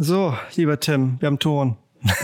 So, 0.00 0.32
lieber 0.54 0.78
Tim, 0.78 1.16
wir 1.18 1.26
haben 1.26 1.40
Ton. 1.40 1.76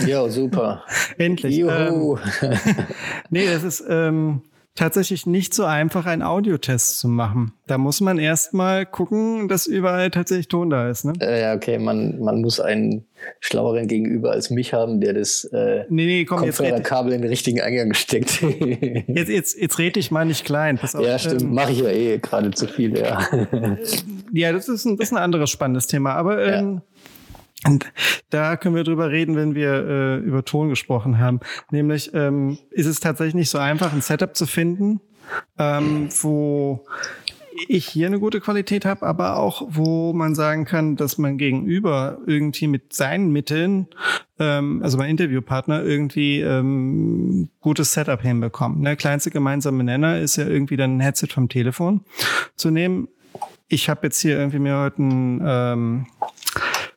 Ja, 0.07 0.29
super. 0.29 0.83
Endlich. 1.17 1.57
Juhu. 1.57 2.17
Ähm, 2.41 2.57
nee, 3.29 3.45
es 3.47 3.63
ist 3.63 3.83
ähm, 3.89 4.43
tatsächlich 4.75 5.25
nicht 5.25 5.53
so 5.53 5.65
einfach, 5.65 6.05
einen 6.05 6.21
Audiotest 6.21 6.99
zu 6.99 7.09
machen. 7.09 7.51
Da 7.67 7.77
muss 7.77 7.99
man 7.99 8.17
erstmal 8.17 8.85
gucken, 8.85 9.49
dass 9.49 9.67
überall 9.67 10.09
tatsächlich 10.09 10.47
Ton 10.47 10.69
da 10.69 10.89
ist. 10.89 11.03
Ne? 11.03 11.15
Äh, 11.19 11.41
ja, 11.41 11.53
okay, 11.53 11.77
man, 11.77 12.17
man 12.21 12.39
muss 12.39 12.61
einen 12.61 13.07
schlaueren 13.41 13.89
Gegenüber 13.89 14.31
als 14.31 14.49
mich 14.51 14.73
haben, 14.73 15.01
der 15.01 15.11
das 15.11 15.43
äh, 15.43 15.83
Nee, 15.89 16.05
nee, 16.05 16.23
komm, 16.23 16.39
Kopfhörerkabel 16.39 17.11
in 17.11 17.23
den 17.23 17.29
richtigen 17.29 17.59
Eingang 17.59 17.93
steckt. 17.93 18.41
jetzt, 19.07 19.29
jetzt, 19.29 19.59
jetzt 19.59 19.79
red 19.79 19.97
ich 19.97 20.11
mal 20.11 20.23
nicht 20.23 20.45
klein. 20.45 20.77
Pass 20.77 20.95
auf, 20.95 21.05
ja, 21.05 21.19
stimmt, 21.19 21.41
ähm, 21.41 21.53
mache 21.53 21.73
ich 21.73 21.79
ja 21.79 21.89
eh 21.89 22.19
gerade 22.19 22.51
zu 22.51 22.67
viel, 22.67 22.97
ja. 22.97 23.19
Ja, 24.31 24.53
das 24.53 24.69
ist 24.69 24.85
ein, 24.85 24.95
das 24.95 25.09
ist 25.09 25.13
ein 25.13 25.21
anderes 25.21 25.49
spannendes 25.49 25.87
Thema. 25.87 26.13
Aber 26.13 26.41
ähm, 26.45 26.81
und 27.63 27.91
da 28.29 28.57
können 28.57 28.75
wir 28.75 28.83
drüber 28.83 29.09
reden, 29.09 29.35
wenn 29.35 29.55
wir 29.55 29.87
äh, 29.87 30.17
über 30.17 30.43
Ton 30.43 30.69
gesprochen 30.69 31.19
haben. 31.19 31.39
Nämlich 31.71 32.13
ähm, 32.13 32.57
ist 32.69 32.85
es 32.85 32.99
tatsächlich 32.99 33.35
nicht 33.35 33.49
so 33.49 33.57
einfach, 33.57 33.93
ein 33.93 34.01
Setup 34.01 34.35
zu 34.35 34.45
finden, 34.45 34.99
ähm, 35.57 36.09
wo 36.21 36.85
ich 37.67 37.87
hier 37.87 38.07
eine 38.07 38.19
gute 38.19 38.41
Qualität 38.41 38.85
habe, 38.85 39.05
aber 39.05 39.37
auch 39.37 39.63
wo 39.69 40.13
man 40.13 40.35
sagen 40.35 40.65
kann, 40.65 40.95
dass 40.95 41.17
man 41.17 41.37
gegenüber 41.37 42.17
irgendwie 42.25 42.67
mit 42.67 42.93
seinen 42.93 43.31
Mitteln, 43.31 43.87
ähm, 44.39 44.81
also 44.83 44.97
mein 44.97 45.09
Interviewpartner, 45.09 45.83
irgendwie 45.83 46.41
ähm, 46.41 47.49
gutes 47.61 47.93
Setup 47.93 48.21
hinbekommt. 48.21 48.81
Ne? 48.81 48.95
Kleinste 48.95 49.31
gemeinsame 49.31 49.83
Nenner 49.83 50.19
ist 50.19 50.35
ja 50.35 50.45
irgendwie 50.45 50.77
dann 50.77 50.97
ein 50.97 50.99
Headset 50.99 51.29
vom 51.31 51.47
Telefon 51.47 52.01
zu 52.55 52.71
nehmen. 52.71 53.07
Ich 53.67 53.89
habe 53.89 54.01
jetzt 54.03 54.19
hier 54.19 54.37
irgendwie 54.37 54.59
mir 54.59 54.77
heute 54.77 55.01
ein 55.01 55.41
ähm, 55.43 56.07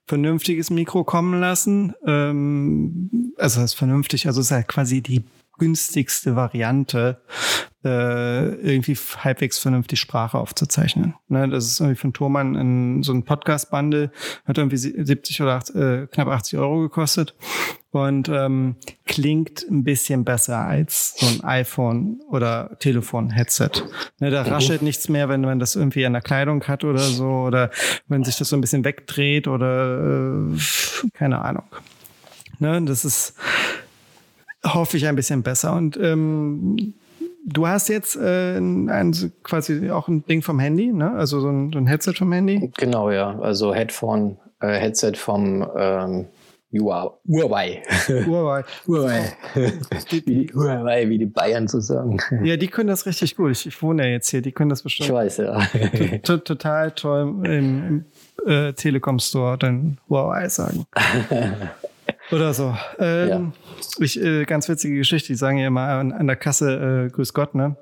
vernünftiges 0.09 0.71
Mikro 0.71 1.05
kommen 1.05 1.39
lassen. 1.39 1.95
Ähm, 2.05 3.33
also 3.37 3.61
das 3.61 3.73
ist 3.73 3.79
vernünftig, 3.79 4.27
also 4.27 4.41
es 4.41 4.47
ist 4.47 4.53
halt 4.53 4.69
quasi 4.69 5.01
die 5.03 5.23
günstigste 5.59 6.37
Variante, 6.37 7.21
äh, 7.85 8.55
irgendwie 8.55 8.95
halbwegs 8.95 9.59
vernünftig 9.59 10.01
Sprache 10.01 10.39
aufzuzeichnen. 10.39 11.15
Ne, 11.29 11.49
das 11.49 11.67
ist 11.67 11.81
irgendwie 11.81 12.01
von 12.01 12.13
Thomann 12.13 12.55
in, 12.55 13.03
so 13.03 13.13
ein 13.13 13.25
Podcast-Bundle, 13.25 14.11
hat 14.47 14.59
irgendwie 14.59 14.77
70 14.77 15.43
oder 15.43 15.55
8, 15.57 15.71
äh, 15.71 16.07
knapp 16.07 16.29
80 16.29 16.59
Euro 16.59 16.81
gekostet 16.81 17.35
und 17.91 18.29
ähm, 18.29 18.77
klingt 19.07 19.65
ein 19.71 19.85
bisschen 19.85 20.25
besser 20.25 20.59
als 20.59 21.15
so 21.19 21.27
ein 21.27 21.45
iPhone 21.45 22.21
oder 22.29 22.77
Telefon-Headset. 22.81 23.71
Ne, 24.21 24.31
da 24.31 24.43
raschelt 24.43 24.83
nichts 24.83 25.09
mehr, 25.09 25.29
wenn 25.29 25.43
man 25.43 25.59
das 25.59 25.77
irgendwie 25.77 26.05
an 26.05 26.13
der 26.13 26.23
Kleidung 26.23 26.65
hat 26.65 26.85
oder 26.85 26.99
so 26.99 27.29
oder 27.29 27.71
wenn 28.09 28.25
sich 28.25 28.37
das 28.37 28.49
so 28.49 28.57
ein 28.57 28.61
bisschen 28.61 28.85
wegdreht 28.85 29.49
oder 29.49 30.49
äh, 30.51 30.59
keine 31.13 31.43
Ahnung. 31.43 31.67
Ne, 32.59 32.83
das 32.83 33.05
ist 33.05 33.35
hoffe 34.65 34.97
ich 34.97 35.07
ein 35.07 35.17
bisschen 35.17 35.43
besser 35.43 35.75
und 35.75 35.97
ähm, 35.97 36.95
Du 37.51 37.67
hast 37.67 37.89
jetzt 37.89 38.17
äh, 38.17 38.59
ein, 38.59 39.33
quasi 39.43 39.91
auch 39.91 40.09
ein 40.09 40.25
Ding 40.27 40.43
vom 40.43 40.59
Handy, 40.59 40.93
ne? 40.93 41.13
Also 41.13 41.41
so 41.41 41.49
ein, 41.49 41.73
so 41.73 41.79
ein 41.79 41.87
Headset 41.87 42.13
vom 42.13 42.31
Handy? 42.33 42.71
Genau, 42.77 43.11
ja. 43.11 43.39
Also 43.41 43.75
Headphone, 43.75 44.37
äh, 44.61 44.75
Headset 44.79 45.15
vom 45.15 45.67
ähm, 45.75 46.27
Huawei. 46.71 47.83
Huawei. 48.27 48.65
Huawei. 48.87 49.33
wie, 50.27 50.53
Huawei, 50.53 51.09
wie 51.09 51.19
die 51.19 51.27
Bayern 51.27 51.69
zu 51.69 51.81
sagen. 51.81 52.19
Ja, 52.43 52.59
die 52.59 52.69
können 52.69 52.89
das 52.89 53.07
richtig 53.07 53.37
gut. 53.37 53.53
Ich, 53.53 53.67
ich 53.67 53.81
wohne 53.81 54.05
ja 54.05 54.11
jetzt 54.11 54.29
hier, 54.29 54.43
die 54.43 54.53
können 54.53 54.69
das 54.69 54.83
bestimmt. 54.83 55.09
Ich 55.09 55.15
weiß, 55.15 55.39
ja. 55.39 55.59
Total 56.23 56.91
toll 56.91 57.23
im, 57.23 57.45
im 57.45 58.05
äh, 58.47 58.75
Telekom 58.75 59.19
Store 59.21 59.57
dann 59.57 59.99
Huawei 60.11 60.49
sagen. 60.51 60.85
Oder 62.31 62.53
so. 62.55 62.75
Ähm, 62.99 63.29
ja. 63.29 63.53
ich, 64.05 64.21
äh, 64.23 64.45
ganz 64.45 64.69
witzige 64.69 64.97
Geschichte, 64.97 65.29
die 65.29 65.35
sagen 65.37 65.59
ja 65.59 65.67
immer 65.69 65.83
an, 65.83 66.13
an 66.13 66.27
der 66.27 66.37
Kasse, 66.37 67.07
äh, 67.07 67.11
grüß 67.11 67.33
Gott, 67.35 67.55
ne? 67.55 67.77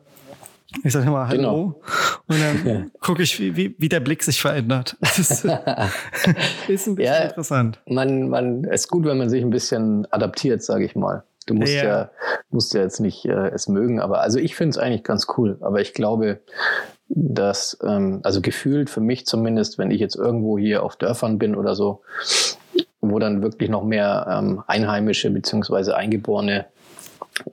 Ich 0.84 0.92
sage 0.92 1.06
immer 1.06 1.28
Hallo 1.28 1.36
Genau. 1.36 1.80
und 2.26 2.40
dann 2.40 2.90
gucke 3.00 3.22
ich, 3.22 3.38
wie, 3.40 3.56
wie, 3.56 3.74
wie 3.78 3.88
der 3.88 4.00
Blick 4.00 4.22
sich 4.22 4.40
verändert. 4.40 4.96
Das 5.00 5.18
ist, 5.18 5.44
ist 6.68 6.86
ein 6.86 6.96
bisschen 6.96 7.00
Ja. 7.00 7.18
interessant. 7.24 7.80
man, 7.88 8.28
man, 8.28 8.64
es 8.64 8.82
ist 8.82 8.88
gut, 8.88 9.04
wenn 9.06 9.16
man 9.18 9.30
sich 9.30 9.42
ein 9.42 9.50
bisschen 9.50 10.06
adaptiert, 10.12 10.62
sage 10.62 10.84
ich 10.84 10.94
mal. 10.96 11.22
Du 11.46 11.54
musst 11.54 11.72
Ja. 11.72 11.84
ja, 11.84 12.10
musst 12.50 12.74
ja 12.74 12.80
jetzt 12.82 12.98
nicht 13.00 13.24
äh, 13.24 13.48
es 13.50 13.68
mögen, 13.68 14.00
aber 14.00 14.20
also 14.20 14.38
ich 14.40 14.56
finde 14.56 14.70
es 14.70 14.78
eigentlich 14.78 15.04
ganz 15.04 15.26
cool. 15.38 15.56
Aber 15.60 15.80
ich 15.80 15.94
glaube, 15.94 16.40
dass, 17.08 17.78
ähm, 17.86 18.20
also 18.24 18.40
gefühlt 18.42 18.90
für 18.90 19.00
mich 19.00 19.24
zumindest, 19.26 19.78
wenn 19.78 19.92
ich 19.92 20.00
jetzt 20.00 20.16
irgendwo 20.16 20.58
hier 20.58 20.82
auf 20.82 20.96
Dörfern 20.96 21.38
bin 21.38 21.54
oder 21.54 21.76
so, 21.76 22.02
wo 23.10 23.18
dann 23.18 23.42
wirklich 23.42 23.70
noch 23.70 23.84
mehr 23.84 24.26
ähm, 24.30 24.62
Einheimische 24.66 25.30
beziehungsweise 25.30 25.96
Eingeborene 25.96 26.66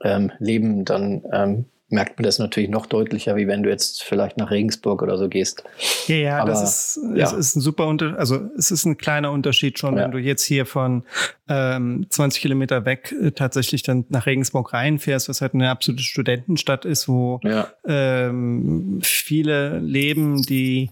ähm, 0.02 0.32
leben, 0.38 0.84
dann 0.84 1.22
ähm, 1.32 1.64
merkt 1.90 2.18
man 2.18 2.24
das 2.24 2.38
natürlich 2.38 2.70
noch 2.70 2.86
deutlicher, 2.86 3.36
wie 3.36 3.46
wenn 3.46 3.62
du 3.62 3.68
jetzt 3.68 4.02
vielleicht 4.02 4.36
nach 4.36 4.50
Regensburg 4.50 5.02
oder 5.02 5.16
so 5.16 5.28
gehst. 5.28 5.62
Ja, 6.06 6.16
ja, 6.16 6.38
Aber, 6.40 6.50
das 6.50 6.62
ist, 6.96 7.00
ja. 7.14 7.24
es 7.26 7.32
ist 7.32 7.56
ein 7.56 7.60
super 7.60 7.86
Unterschied, 7.86 8.18
also 8.18 8.40
es 8.58 8.70
ist 8.70 8.84
ein 8.84 8.96
kleiner 8.96 9.30
Unterschied 9.30 9.78
schon, 9.78 9.96
Ja. 9.96 10.04
wenn 10.04 10.10
du 10.10 10.18
jetzt 10.18 10.42
hier 10.44 10.66
von 10.66 11.04
ähm, 11.48 12.06
20 12.08 12.40
Kilometer 12.42 12.84
weg 12.84 13.14
äh, 13.22 13.30
tatsächlich 13.30 13.82
dann 13.82 14.06
nach 14.08 14.26
Regensburg 14.26 14.72
reinfährst, 14.72 15.28
was 15.28 15.40
halt 15.40 15.54
eine 15.54 15.70
absolute 15.70 16.02
Studentenstadt 16.02 16.84
ist, 16.84 17.06
wo 17.06 17.38
Ja, 17.44 17.68
ähm, 17.86 18.98
viele 19.02 19.78
leben, 19.78 20.42
die 20.42 20.90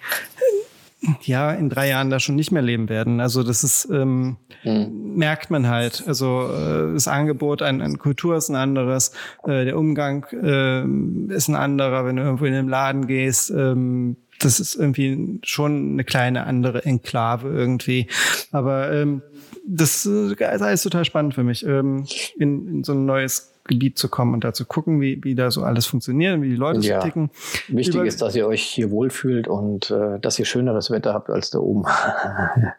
ja 1.22 1.52
in 1.52 1.68
drei 1.68 1.88
Jahren 1.88 2.10
da 2.10 2.20
schon 2.20 2.36
nicht 2.36 2.52
mehr 2.52 2.62
leben 2.62 2.88
werden. 2.88 3.20
Also 3.20 3.42
das 3.42 3.64
ist 3.64 3.88
ähm, 3.90 4.36
hm. 4.62 5.16
merkt 5.16 5.50
man 5.50 5.68
halt. 5.68 6.04
Also 6.06 6.48
äh, 6.52 6.92
das 6.92 7.08
Angebot 7.08 7.62
an, 7.62 7.80
an 7.80 7.98
Kultur 7.98 8.36
ist 8.36 8.48
ein 8.48 8.56
anderes, 8.56 9.12
äh, 9.44 9.64
der 9.64 9.78
Umgang 9.78 10.26
ähm, 10.32 11.30
ist 11.30 11.48
ein 11.48 11.56
anderer, 11.56 12.04
wenn 12.04 12.16
du 12.16 12.22
irgendwo 12.22 12.44
in 12.44 12.52
den 12.52 12.68
Laden 12.68 13.06
gehst. 13.06 13.50
Ähm, 13.50 14.16
das 14.38 14.60
ist 14.60 14.74
irgendwie 14.74 15.40
schon 15.44 15.92
eine 15.92 16.04
kleine 16.04 16.46
andere 16.46 16.84
Enklave 16.84 17.48
irgendwie. 17.48 18.08
Aber 18.50 18.92
ähm, 18.92 19.22
das 19.66 20.06
äh, 20.06 20.32
ist 20.32 20.62
alles 20.62 20.82
total 20.82 21.04
spannend 21.04 21.34
für 21.34 21.44
mich, 21.44 21.64
ähm, 21.64 22.06
in, 22.38 22.68
in 22.68 22.84
so 22.84 22.92
ein 22.92 23.06
neues 23.06 23.51
Gebiet 23.64 23.96
zu 23.98 24.08
kommen 24.08 24.34
und 24.34 24.42
da 24.44 24.52
zu 24.52 24.64
gucken, 24.64 25.00
wie, 25.00 25.22
wie 25.22 25.34
da 25.34 25.50
so 25.50 25.62
alles 25.62 25.86
funktioniert 25.86 26.34
und 26.34 26.42
wie 26.42 26.48
die 26.50 26.56
Leute 26.56 26.80
Ja. 26.80 27.00
so 27.00 27.06
ticken. 27.06 27.30
wichtig 27.68 27.94
Über- 27.94 28.04
ist, 28.06 28.20
dass 28.20 28.34
ihr 28.34 28.46
euch 28.46 28.62
hier 28.62 28.90
wohlfühlt 28.90 29.46
und 29.48 29.90
äh, 29.90 30.18
dass 30.20 30.38
ihr 30.38 30.44
schöneres 30.44 30.90
Wetter 30.90 31.14
habt 31.14 31.30
als 31.30 31.50
da 31.50 31.58
oben. 31.60 31.84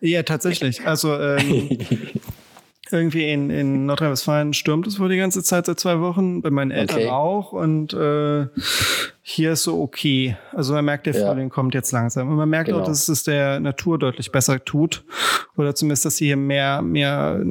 Ja, 0.02 0.24
tatsächlich. 0.24 0.86
Also 0.86 1.18
ähm, 1.18 1.70
irgendwie 2.92 3.30
in, 3.32 3.50
in 3.50 3.86
Nordrhein-Westfalen 3.86 4.54
stürmt 4.54 4.86
es 4.88 5.00
wohl 5.00 5.10
die 5.10 5.18
ganze 5.18 5.42
Zeit 5.42 5.66
seit 5.66 5.80
zwei 5.80 6.00
Wochen, 6.02 6.42
bei 6.42 6.50
meinen 6.50 6.72
Eltern 6.72 6.98
Okay. 6.98 7.10
auch. 7.10 7.52
Und 7.54 7.94
äh, 7.94 8.48
hier 9.22 9.54
ist 9.54 9.64
so 9.64 9.82
okay. 9.82 10.36
Also 10.52 10.74
man 10.74 10.84
merkt, 10.86 11.06
der 11.06 11.16
Ja. 11.16 11.28
Frühling 11.32 11.50
kommt 11.50 11.74
jetzt 11.74 11.92
langsam. 11.94 12.28
Und 12.30 12.36
man 12.36 12.50
merkt 12.50 12.70
auch, 12.72 12.76
Genau. 12.76 12.86
dass 12.88 13.08
es 13.08 13.24
der 13.24 13.60
Natur 13.62 13.98
deutlich 13.98 14.32
besser 14.32 14.64
tut. 14.64 15.04
Oder 15.56 15.74
zumindest, 15.76 16.04
dass 16.06 16.18
sie 16.18 16.26
hier 16.26 16.36
mehr, 16.38 16.82
mehr 16.82 17.42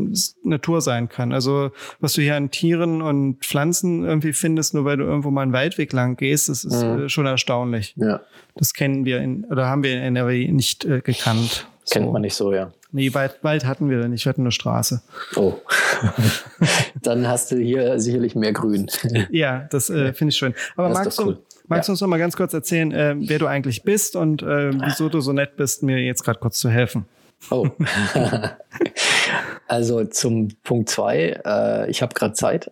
Natur 0.44 0.80
sein 0.82 1.08
kann. 1.08 1.32
Also 1.32 1.70
was 1.98 2.12
du 2.12 2.20
hier 2.20 2.36
an 2.36 2.50
Tieren 2.50 3.00
und 3.00 3.38
Pflanzen 3.44 4.04
irgendwie 4.04 4.34
findest, 4.34 4.74
nur 4.74 4.84
weil 4.84 4.98
du 4.98 5.04
irgendwo 5.04 5.30
mal 5.30 5.42
einen 5.42 5.52
Waldweg 5.54 5.92
lang 5.92 6.16
gehst, 6.16 6.50
das 6.50 6.62
ist 6.64 6.82
Mhm. 6.82 7.04
äh, 7.04 7.08
schon 7.08 7.26
erstaunlich. 7.26 7.94
ja, 7.96 8.20
Das 8.54 8.74
kennen 8.74 9.04
wir 9.06 9.20
in, 9.20 9.44
oder 9.46 9.66
haben 9.66 9.82
wir 9.82 9.92
in 9.94 10.02
NRW 10.02 10.48
nicht 10.52 10.84
äh, 10.84 11.00
gekannt. 11.00 11.66
kennt 11.90 12.04
So. 12.06 12.12
man 12.12 12.22
nicht 12.22 12.34
so, 12.34 12.52
ja. 12.52 12.70
Nee, 12.94 13.14
Wald, 13.14 13.38
Wald 13.42 13.64
hatten 13.64 13.88
wir 13.88 14.06
nicht, 14.08 14.24
wir 14.26 14.30
hatten 14.30 14.42
nur 14.42 14.52
Straße. 14.52 15.02
Oh. 15.36 15.54
Dann 17.02 17.26
hast 17.26 17.50
du 17.50 17.56
hier 17.56 17.98
sicherlich 17.98 18.34
mehr 18.34 18.52
Grün. 18.52 18.90
Ja, 19.30 19.66
das 19.70 19.88
äh, 19.90 20.12
finde 20.12 20.30
ich 20.32 20.36
schön. 20.38 20.54
Aber 20.76 20.88
Das 20.90 20.98
magst, 20.98 21.18
du, 21.18 21.22
cool. 21.24 21.38
magst 21.68 21.88
du 21.88 21.90
Ja. 21.90 21.94
uns 21.94 22.00
noch 22.02 22.08
mal 22.08 22.18
ganz 22.18 22.36
kurz 22.36 22.52
erzählen, 22.52 22.92
äh, 22.92 23.14
wer 23.18 23.38
du 23.38 23.46
eigentlich 23.46 23.82
bist 23.82 24.14
und 24.14 24.42
äh, 24.42 24.70
wieso 24.84 25.08
du 25.08 25.20
so 25.20 25.32
nett 25.32 25.56
bist, 25.56 25.82
mir 25.82 25.98
jetzt 25.98 26.22
gerade 26.22 26.38
kurz 26.38 26.58
zu 26.58 26.68
helfen? 26.68 27.06
Oh. 27.50 27.66
also 29.68 30.04
zum 30.04 30.48
Punkt 30.62 30.88
zwei, 30.90 31.40
äh, 31.44 31.90
ich 31.90 32.02
habe 32.02 32.14
gerade 32.14 32.34
Zeit. 32.34 32.70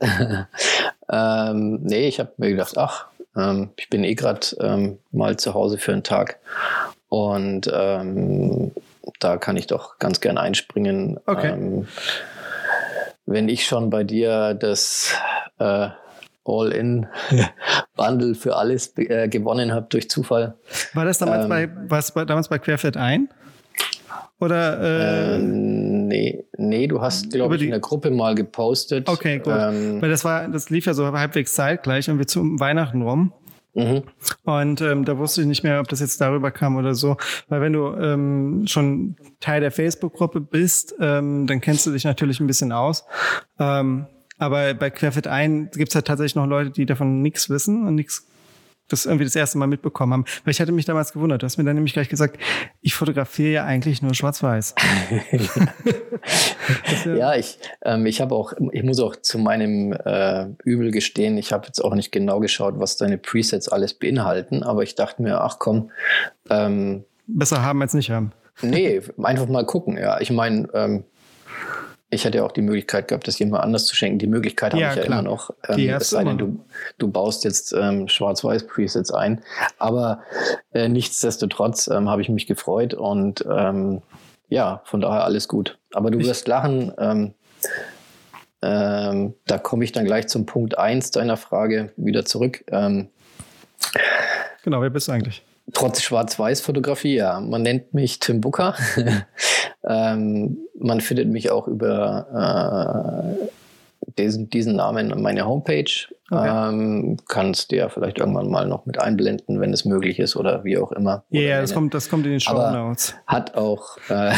ähm, 1.10 1.80
nee, 1.82 2.08
ich 2.08 2.20
habe 2.20 2.32
mir 2.36 2.50
gedacht, 2.50 2.76
ach, 2.76 3.06
ähm, 3.36 3.70
ich 3.76 3.88
bin 3.88 4.04
eh 4.04 4.14
gerade 4.14 4.40
ähm, 4.60 4.98
mal 5.12 5.36
zu 5.38 5.54
Hause 5.54 5.78
für 5.78 5.92
einen 5.92 6.02
Tag. 6.04 6.38
Und 7.08 7.70
ähm, 7.72 8.70
da 9.18 9.36
kann 9.36 9.56
ich 9.56 9.66
doch 9.66 9.98
ganz 9.98 10.20
gern 10.20 10.38
einspringen. 10.38 11.18
Okay. 11.26 11.50
Ähm, 11.50 11.86
wenn 13.26 13.48
ich 13.48 13.64
schon 13.66 13.90
bei 13.90 14.04
dir 14.04 14.54
das 14.54 15.14
äh, 15.58 15.88
All-in-Bundle 16.44 18.34
für 18.34 18.56
alles 18.56 18.92
äh, 18.96 19.28
gewonnen 19.28 19.72
habe 19.72 19.86
durch 19.90 20.08
Zufall, 20.10 20.54
War 20.94 21.04
das 21.04 21.18
damals 21.18 21.44
Ähm. 21.44 21.48
bei 21.48 21.68
was 21.88 22.12
bei, 22.12 22.24
damals 22.24 22.48
bei 22.48 22.58
Querfeld 22.58 22.96
ein? 22.96 23.28
Oder 24.40 24.80
äh, 24.80 25.34
Ähm, 25.36 26.08
nee, 26.08 26.44
nee, 26.56 26.86
du 26.86 27.02
hast, 27.02 27.30
glaube 27.30 27.56
ich, 27.56 27.60
die- 27.60 27.66
in 27.66 27.72
der 27.72 27.80
Gruppe 27.80 28.10
mal 28.10 28.34
gepostet. 28.34 29.06
Okay, 29.08 29.38
gut. 29.38 29.52
Ähm, 29.56 30.00
weil 30.00 30.08
das 30.10 30.24
war, 30.24 30.48
das 30.48 30.70
lief 30.70 30.86
ja 30.86 30.94
so 30.94 31.06
halbwegs 31.12 31.54
zeitgleich 31.54 32.08
und 32.08 32.18
wir 32.18 32.26
zum 32.26 32.58
Weihnachten 32.58 33.02
rum. 33.02 33.32
Mhm. 33.74 34.02
Und 34.44 34.80
ähm, 34.80 35.04
da 35.04 35.18
wusste 35.18 35.42
ich 35.42 35.46
nicht 35.46 35.62
mehr, 35.62 35.80
ob 35.80 35.88
das 35.88 36.00
jetzt 36.00 36.20
darüber 36.20 36.50
kam 36.50 36.76
oder 36.76 36.94
so. 36.94 37.16
Weil 37.48 37.60
wenn 37.60 37.72
du 37.72 37.94
ähm, 37.94 38.64
schon 38.66 39.16
Teil 39.40 39.60
der 39.60 39.70
Facebook-Gruppe 39.70 40.40
bist, 40.40 40.94
ähm, 41.00 41.46
dann 41.46 41.60
kennst 41.60 41.86
du 41.86 41.92
dich 41.92 42.04
natürlich 42.04 42.40
ein 42.40 42.46
bisschen 42.46 42.72
aus. 42.72 43.04
Ähm, 43.58 44.06
aber 44.38 44.74
bei 44.74 44.90
Querfit 44.90 45.26
ein 45.26 45.70
gibt's 45.70 45.94
halt 45.94 46.06
tatsächlich 46.06 46.34
noch 46.34 46.46
Leute, 46.46 46.70
die 46.70 46.86
davon 46.86 47.20
nichts 47.20 47.50
wissen 47.50 47.86
und 47.86 47.94
nichts 47.94 48.26
das 48.90 49.06
irgendwie 49.06 49.24
das 49.24 49.36
erste 49.36 49.58
Mal 49.58 49.66
mitbekommen 49.66 50.12
haben. 50.12 50.24
Weil 50.44 50.52
ich 50.52 50.60
hatte 50.60 50.72
mich 50.72 50.84
damals 50.84 51.12
gewundert. 51.12 51.42
Du 51.42 51.46
hast 51.46 51.56
mir 51.56 51.64
dann 51.64 51.74
nämlich 51.74 51.92
gleich 51.92 52.08
gesagt, 52.08 52.38
ich 52.80 52.94
fotografiere 52.94 53.52
ja 53.52 53.64
eigentlich 53.64 54.02
nur 54.02 54.14
schwarz-weiß. 54.14 54.74
ja, 57.06 57.14
ja, 57.14 57.34
ich, 57.34 57.58
ähm, 57.84 58.06
ich 58.06 58.20
habe 58.20 58.34
auch, 58.34 58.52
ich 58.72 58.82
muss 58.82 59.00
auch 59.00 59.16
zu 59.16 59.38
meinem 59.38 59.92
äh, 59.92 60.46
Übel 60.64 60.90
gestehen, 60.90 61.38
ich 61.38 61.52
habe 61.52 61.66
jetzt 61.66 61.82
auch 61.82 61.94
nicht 61.94 62.12
genau 62.12 62.40
geschaut, 62.40 62.74
was 62.78 62.96
deine 62.96 63.18
Presets 63.18 63.68
alles 63.68 63.94
beinhalten, 63.94 64.62
aber 64.62 64.82
ich 64.82 64.94
dachte 64.94 65.22
mir, 65.22 65.40
ach 65.40 65.58
komm. 65.58 65.90
Ähm, 66.48 67.04
Besser 67.26 67.62
haben 67.62 67.80
als 67.80 67.94
nicht 67.94 68.10
haben. 68.10 68.32
nee, 68.62 69.00
einfach 69.22 69.46
mal 69.46 69.64
gucken, 69.64 69.96
ja. 69.96 70.20
Ich 70.20 70.30
meine, 70.30 70.68
ähm, 70.74 71.04
ich 72.10 72.24
hätte 72.24 72.38
ja 72.38 72.44
auch 72.44 72.52
die 72.52 72.62
Möglichkeit 72.62 73.06
gehabt, 73.08 73.28
das 73.28 73.38
jemand 73.38 73.62
anders 73.62 73.86
zu 73.86 73.94
schenken. 73.94 74.18
Die 74.18 74.26
Möglichkeit 74.26 74.72
habe 74.72 74.82
ja, 74.82 74.90
ich 74.90 74.96
ja 74.96 75.04
klar. 75.04 75.20
immer 75.20 75.30
noch. 75.30 75.50
Ähm, 75.68 75.88
es 75.90 76.10
sei 76.10 76.24
denn, 76.24 76.38
du, 76.38 76.64
du 76.98 77.08
baust 77.08 77.44
jetzt 77.44 77.72
ähm, 77.72 78.08
Schwarz-Weiß-Presets 78.08 79.12
ein. 79.12 79.42
Aber 79.78 80.22
äh, 80.72 80.88
nichtsdestotrotz 80.88 81.86
ähm, 81.86 82.10
habe 82.10 82.20
ich 82.20 82.28
mich 82.28 82.48
gefreut 82.48 82.94
und 82.94 83.44
ähm, 83.48 84.02
ja, 84.48 84.82
von 84.84 85.00
daher 85.00 85.24
alles 85.24 85.46
gut. 85.46 85.78
Aber 85.92 86.10
du 86.10 86.18
ich 86.18 86.26
wirst 86.26 86.48
lachen. 86.48 86.92
Ähm, 86.98 87.34
ähm, 88.62 89.34
da 89.46 89.58
komme 89.58 89.84
ich 89.84 89.92
dann 89.92 90.04
gleich 90.04 90.26
zum 90.26 90.46
Punkt 90.46 90.76
eins 90.78 91.12
deiner 91.12 91.36
Frage 91.36 91.92
wieder 91.96 92.24
zurück. 92.24 92.64
Ähm, 92.72 93.08
genau, 94.64 94.82
wer 94.82 94.90
bist 94.90 95.06
du 95.06 95.12
eigentlich? 95.12 95.44
Trotz 95.72 96.02
Schwarz-Weiß-Fotografie, 96.02 97.14
ja. 97.14 97.40
Man 97.40 97.62
nennt 97.62 97.94
mich 97.94 98.18
Tim 98.18 98.40
Booker. 98.40 98.74
ähm, 99.84 100.58
man 100.78 101.00
findet 101.00 101.28
mich 101.28 101.50
auch 101.50 101.68
über 101.68 103.36
äh, 103.40 103.46
diesen, 104.18 104.50
diesen 104.50 104.76
Namen 104.76 105.12
an 105.12 105.22
meiner 105.22 105.46
Homepage. 105.46 105.90
Okay. 106.30 106.68
Ähm, 106.68 107.16
kannst 107.26 107.72
du 107.72 107.76
ja 107.76 107.88
vielleicht 107.88 108.18
irgendwann 108.18 108.50
mal 108.50 108.66
noch 108.66 108.86
mit 108.86 109.00
einblenden, 109.00 109.60
wenn 109.60 109.72
es 109.72 109.84
möglich 109.84 110.18
ist 110.18 110.36
oder 110.36 110.62
wie 110.64 110.78
auch 110.78 110.92
immer. 110.92 111.24
Ja, 111.30 111.40
yeah, 111.40 111.60
das 111.60 111.74
kommt, 111.74 111.92
das 111.92 112.08
kommt 112.08 112.24
in 112.26 112.32
die 112.32 112.40
Show 112.40 112.54
Notes. 112.54 113.14
Hat 113.26 113.54
auch 113.56 113.96
äh, 114.08 114.32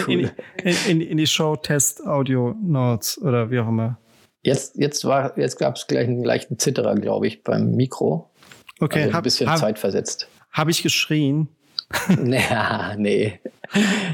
cool. 0.06 0.30
in, 0.62 0.76
in, 0.88 1.00
in, 1.00 1.16
die 1.18 1.26
Show 1.26 1.56
Test 1.56 2.04
Audio 2.06 2.54
Notes 2.62 3.20
oder 3.20 3.50
wie 3.50 3.58
auch 3.60 3.68
immer. 3.68 3.98
Jetzt, 4.42 4.76
jetzt 4.76 5.04
war, 5.04 5.36
jetzt 5.36 5.58
gab 5.58 5.76
es 5.76 5.86
gleich 5.86 6.08
einen 6.08 6.24
leichten 6.24 6.58
Zitterer, 6.58 6.94
glaube 6.94 7.26
ich, 7.26 7.42
beim 7.42 7.72
Mikro. 7.72 8.30
Okay, 8.80 9.04
also 9.04 9.16
ein 9.16 9.22
bisschen 9.22 9.50
hab, 9.50 9.58
Zeit 9.58 9.78
versetzt. 9.78 10.28
Habe 10.52 10.70
ich 10.70 10.82
geschrien? 10.82 11.48
naja, 12.18 12.94
nee. 12.96 13.40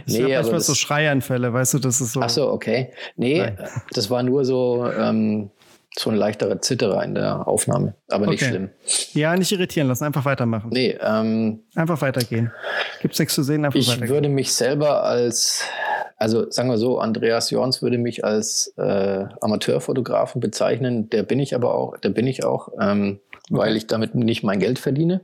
Ich 0.07 0.19
nee, 0.19 0.35
manchmal 0.35 0.61
so 0.61 0.75
Schreianfälle, 0.75 1.53
weißt 1.53 1.75
du, 1.75 1.79
das 1.79 2.01
ist 2.01 2.13
so. 2.13 2.21
Ach 2.21 2.29
so, 2.29 2.51
okay. 2.51 2.93
Nee, 3.17 3.39
Nein. 3.39 3.59
das 3.93 4.11
war 4.11 4.23
nur 4.23 4.45
so, 4.45 4.91
ähm, 4.91 5.51
so 5.97 6.11
ein 6.11 6.17
leichterer 6.17 6.61
Zitterer 6.61 7.05
in 7.05 7.15
der 7.15 7.47
Aufnahme, 7.47 7.95
aber 8.09 8.27
nicht 8.27 8.43
okay. 8.43 8.51
schlimm. 8.51 8.71
Ja, 9.13 9.37
nicht 9.37 9.53
irritieren 9.53 9.89
lassen, 9.89 10.05
einfach 10.05 10.25
weitermachen. 10.25 10.71
Nee, 10.73 10.99
ähm, 11.01 11.61
einfach 11.77 12.01
weitergehen. 12.01 12.53
Gibt's 13.01 13.19
nichts 13.19 13.35
zu 13.35 13.43
sehen, 13.43 13.65
einfach 13.65 13.79
ich 13.79 13.87
weitergehen. 13.87 14.05
Ich 14.07 14.11
würde 14.11 14.29
mich 14.29 14.53
selber 14.53 15.05
als, 15.05 15.63
also 16.17 16.51
sagen 16.51 16.69
wir 16.69 16.79
so, 16.79 16.99
Andreas 16.99 17.51
Jorns 17.51 17.81
würde 17.81 17.99
mich 17.99 18.25
als 18.25 18.75
äh, 18.77 19.25
Amateurfotografen 19.41 20.41
bezeichnen. 20.41 21.11
Der 21.11 21.23
bin 21.23 21.39
ich 21.39 21.55
aber 21.55 21.75
auch, 21.75 21.97
der 21.99 22.11
bin 22.11 22.27
ich 22.27 22.45
auch, 22.45 22.71
ähm, 22.81 23.21
okay. 23.31 23.59
weil 23.59 23.77
ich 23.77 23.87
damit 23.87 24.17
nicht 24.17 24.43
mein 24.43 24.59
Geld 24.59 24.81
verdiene. 24.81 25.21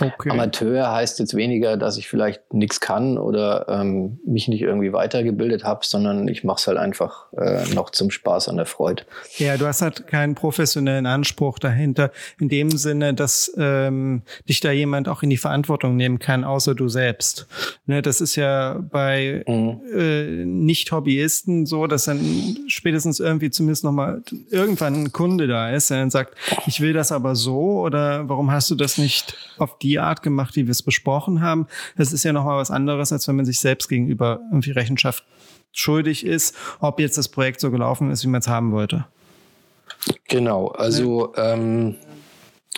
Okay. 0.00 0.30
Amateur 0.30 0.90
heißt 0.90 1.18
jetzt 1.18 1.34
weniger, 1.34 1.76
dass 1.76 1.98
ich 1.98 2.08
vielleicht 2.08 2.54
nichts 2.54 2.80
kann 2.80 3.18
oder 3.18 3.66
ähm, 3.68 4.20
mich 4.26 4.48
nicht 4.48 4.62
irgendwie 4.62 4.92
weitergebildet 4.92 5.64
habe, 5.64 5.80
sondern 5.84 6.26
ich 6.28 6.44
mache 6.44 6.58
es 6.58 6.66
halt 6.66 6.78
einfach 6.78 7.32
äh, 7.34 7.64
noch 7.74 7.90
zum 7.90 8.10
Spaß 8.10 8.48
an 8.48 8.56
der 8.56 8.66
Freude. 8.66 9.04
Ja, 9.36 9.56
du 9.56 9.66
hast 9.66 9.82
halt 9.82 10.06
keinen 10.06 10.34
professionellen 10.34 11.06
Anspruch 11.06 11.58
dahinter, 11.58 12.10
in 12.40 12.48
dem 12.48 12.70
Sinne, 12.70 13.12
dass 13.12 13.52
ähm, 13.58 14.22
dich 14.48 14.60
da 14.60 14.72
jemand 14.72 15.08
auch 15.08 15.22
in 15.22 15.30
die 15.30 15.36
Verantwortung 15.36 15.96
nehmen 15.96 16.18
kann, 16.18 16.44
außer 16.44 16.74
du 16.74 16.88
selbst. 16.88 17.46
Ne, 17.86 18.00
das 18.00 18.20
ist 18.20 18.36
ja 18.36 18.78
bei 18.90 19.44
mhm. 19.46 19.80
äh, 19.94 20.44
Nicht-Hobbyisten 20.44 21.66
so, 21.66 21.86
dass 21.86 22.04
dann 22.04 22.56
spätestens 22.66 23.20
irgendwie 23.20 23.50
zumindest 23.50 23.84
nochmal 23.84 24.22
irgendwann 24.50 24.94
ein 24.94 25.12
Kunde 25.12 25.46
da 25.46 25.70
ist, 25.70 25.90
der 25.90 25.98
dann 25.98 26.10
sagt, 26.10 26.34
ich 26.66 26.80
will 26.80 26.94
das 26.94 27.12
aber 27.12 27.34
so 27.34 27.80
oder 27.80 28.28
warum 28.28 28.50
hast 28.50 28.70
du 28.70 28.74
das 28.74 28.96
nicht 28.96 29.36
auf 29.58 29.78
die 29.82 29.98
Art 29.98 30.22
gemacht, 30.22 30.56
wie 30.56 30.66
wir 30.66 30.72
es 30.72 30.82
besprochen 30.82 31.40
haben. 31.40 31.66
Das 31.96 32.12
ist 32.12 32.24
ja 32.24 32.32
nochmal 32.32 32.58
was 32.58 32.70
anderes, 32.70 33.12
als 33.12 33.28
wenn 33.28 33.36
man 33.36 33.44
sich 33.44 33.60
selbst 33.60 33.88
gegenüber 33.88 34.40
irgendwie 34.50 34.70
Rechenschaft 34.72 35.24
schuldig 35.72 36.24
ist, 36.24 36.56
ob 36.80 37.00
jetzt 37.00 37.18
das 37.18 37.28
Projekt 37.28 37.60
so 37.60 37.70
gelaufen 37.70 38.10
ist, 38.10 38.24
wie 38.24 38.28
man 38.28 38.40
es 38.40 38.48
haben 38.48 38.72
wollte. 38.72 39.06
Genau, 40.28 40.68
also 40.68 41.32
ähm, 41.36 41.96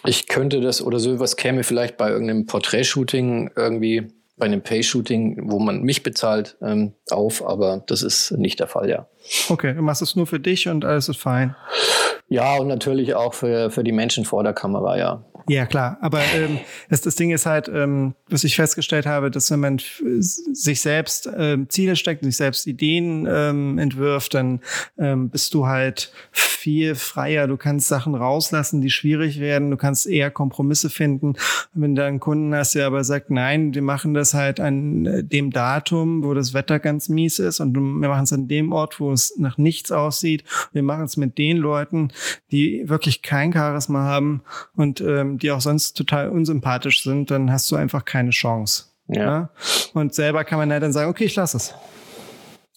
ich 0.04 0.28
könnte 0.28 0.60
das 0.60 0.82
oder 0.82 0.98
so 0.98 1.18
was 1.18 1.36
käme 1.36 1.64
vielleicht 1.64 1.96
bei 1.96 2.10
irgendeinem 2.10 2.46
Porträtshooting 2.46 3.50
irgendwie, 3.56 4.08
bei 4.36 4.46
einem 4.46 4.62
Pay-Shooting, 4.62 5.50
wo 5.50 5.60
man 5.60 5.82
mich 5.82 6.02
bezahlt, 6.02 6.56
ähm, 6.60 6.92
auf, 7.10 7.46
aber 7.46 7.84
das 7.86 8.02
ist 8.02 8.32
nicht 8.32 8.58
der 8.58 8.66
Fall, 8.66 8.90
ja. 8.90 9.06
Okay, 9.48 9.74
du 9.74 9.82
machst 9.82 10.02
es 10.02 10.16
nur 10.16 10.26
für 10.26 10.40
dich 10.40 10.68
und 10.68 10.84
alles 10.84 11.08
ist 11.08 11.20
fein. 11.20 11.54
Ja, 12.34 12.56
und 12.56 12.66
natürlich 12.66 13.14
auch 13.14 13.32
für, 13.32 13.70
für 13.70 13.84
die 13.84 13.92
Menschen 13.92 14.24
vor 14.24 14.42
der 14.42 14.54
Kamera, 14.54 14.98
ja. 14.98 15.24
Ja, 15.46 15.66
klar. 15.66 15.98
Aber 16.00 16.20
ähm, 16.34 16.58
das, 16.88 17.02
das 17.02 17.16
Ding 17.16 17.30
ist 17.30 17.44
halt, 17.44 17.68
ähm, 17.68 18.14
was 18.28 18.44
ich 18.44 18.56
festgestellt 18.56 19.04
habe, 19.04 19.30
dass 19.30 19.50
wenn 19.50 19.60
man 19.60 19.78
sich 20.00 20.80
selbst 20.80 21.28
ähm, 21.36 21.68
Ziele 21.68 21.96
steckt, 21.96 22.24
sich 22.24 22.36
selbst 22.36 22.66
Ideen 22.66 23.28
ähm, 23.30 23.78
entwirft, 23.78 24.34
dann 24.34 24.60
ähm, 24.98 25.28
bist 25.28 25.52
du 25.52 25.66
halt 25.66 26.12
viel 26.32 26.94
freier. 26.94 27.46
Du 27.46 27.58
kannst 27.58 27.88
Sachen 27.88 28.14
rauslassen, 28.14 28.80
die 28.80 28.88
schwierig 28.88 29.38
werden. 29.38 29.70
Du 29.70 29.76
kannst 29.76 30.06
eher 30.06 30.30
Kompromisse 30.30 30.88
finden. 30.88 31.34
wenn 31.74 31.94
du 31.94 32.02
einen 32.02 32.20
Kunden 32.20 32.54
hast, 32.54 32.74
der 32.74 32.86
aber 32.86 33.04
sagt, 33.04 33.30
nein, 33.30 33.74
wir 33.74 33.82
machen 33.82 34.14
das 34.14 34.32
halt 34.32 34.60
an 34.60 35.04
äh, 35.04 35.24
dem 35.24 35.50
Datum, 35.50 36.24
wo 36.24 36.32
das 36.32 36.54
Wetter 36.54 36.78
ganz 36.78 37.10
mies 37.10 37.38
ist 37.38 37.60
und 37.60 37.74
wir 37.74 38.08
machen 38.08 38.24
es 38.24 38.32
an 38.32 38.48
dem 38.48 38.72
Ort, 38.72 38.98
wo 38.98 39.12
es 39.12 39.34
nach 39.36 39.58
nichts 39.58 39.92
aussieht. 39.92 40.44
Wir 40.72 40.82
machen 40.82 41.04
es 41.04 41.18
mit 41.18 41.36
den 41.36 41.58
Leuten, 41.58 42.08
die 42.50 42.88
wirklich 42.88 43.22
kein 43.22 43.52
Charisma 43.52 44.04
haben 44.04 44.42
und 44.76 45.00
ähm, 45.00 45.38
die 45.38 45.50
auch 45.50 45.60
sonst 45.60 45.94
total 45.94 46.28
unsympathisch 46.28 47.02
sind, 47.02 47.30
dann 47.30 47.50
hast 47.50 47.70
du 47.70 47.76
einfach 47.76 48.04
keine 48.04 48.30
Chance. 48.30 48.84
Ja. 49.08 49.22
ja? 49.22 49.50
Und 49.92 50.14
selber 50.14 50.44
kann 50.44 50.58
man 50.58 50.70
ja 50.70 50.80
dann 50.80 50.92
sagen, 50.92 51.10
okay, 51.10 51.24
ich 51.24 51.36
lasse 51.36 51.56
es. 51.56 51.74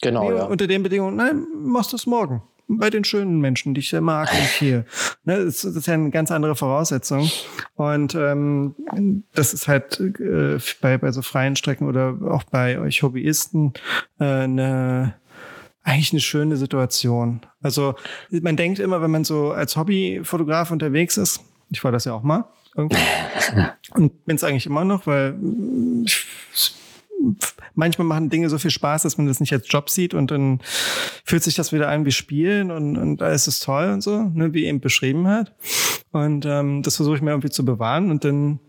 Genau. 0.02 0.30
Nee, 0.30 0.38
ja. 0.38 0.46
Unter 0.46 0.68
den 0.68 0.84
Bedingungen, 0.84 1.16
nein, 1.16 1.46
machst 1.56 1.92
du 1.92 1.96
es 1.96 2.06
morgen. 2.06 2.44
Bei 2.70 2.90
den 2.90 3.06
schönen 3.06 3.40
Menschen, 3.40 3.74
die 3.74 3.80
ich 3.80 3.90
sehr 3.90 4.02
mag, 4.02 4.30
nicht 4.34 4.52
hier. 4.52 4.84
Ne, 5.24 5.46
das, 5.46 5.62
das, 5.62 5.76
ist 5.76 5.88
ja 5.88 5.94
eine 5.94 6.10
ganz 6.10 6.32
andere 6.32 6.56
Voraussetzung. 6.56 7.32
Und 7.76 8.14
ähm, 8.14 8.76
das 9.34 9.54
ist 9.54 9.70
halt 9.70 10.00
äh, 10.00 10.60
bei, 10.82 10.98
bei 10.98 11.12
so 11.14 11.22
freien 11.22 11.56
Strecken 11.56 11.88
oder 11.88 12.18
auch 12.30 12.44
bei 12.44 12.78
euch 12.78 13.04
Hobbyisten 13.04 13.74
äh, 14.20 14.26
eine 14.26 15.14
eigentlich 15.88 16.12
eine 16.12 16.20
schöne 16.20 16.58
Situation. 16.58 17.40
Also 17.62 17.96
man 18.30 18.58
denkt 18.58 18.80
immer, 18.80 19.02
wenn 19.02 19.10
man 19.10 19.24
so 19.24 19.52
als 19.52 19.78
Hobbyfotograf 19.78 20.70
unterwegs 20.70 21.16
ist, 21.18 21.40
ich 21.70 21.82
war 21.84 21.94
das 21.94 22.04
ja 22.06 22.14
auch 22.14 22.24
mal. 22.24 22.46
Irgendwie. 22.76 22.98
Und 23.94 24.26
bin 24.26 24.36
es 24.36 24.44
eigentlich 24.44 24.66
immer 24.66 24.84
noch, 24.84 25.08
weil 25.08 25.36
manchmal 27.74 28.06
machen 28.06 28.30
Dinge 28.30 28.50
so 28.50 28.58
viel 28.58 28.70
Spaß, 28.70 29.04
dass 29.04 29.18
man 29.18 29.28
das 29.28 29.40
nicht 29.40 29.54
als 29.54 29.66
Job 29.70 29.90
sieht 29.90 30.14
und 30.14 30.30
dann 30.30 30.60
fühlt 31.24 31.42
sich 31.42 31.56
das 31.56 31.74
wieder 31.74 31.90
an 31.90 32.06
wie 32.06 32.12
Spielen 32.12 32.70
und, 32.70 32.96
und 32.96 33.24
alles 33.24 33.48
ist 33.48 33.64
toll 33.64 33.90
und 33.90 34.02
so, 34.02 34.24
ne, 34.24 34.54
wie 34.54 34.66
eben 34.66 34.82
beschrieben 34.82 35.28
hat. 35.28 35.56
Und 36.12 36.46
ähm, 36.46 36.84
das 36.84 36.98
versuche 36.98 37.16
ich 37.16 37.22
mir 37.22 37.32
irgendwie 37.32 37.50
zu 37.50 37.66
bewahren 37.66 38.12
und 38.12 38.24
dann 38.24 38.60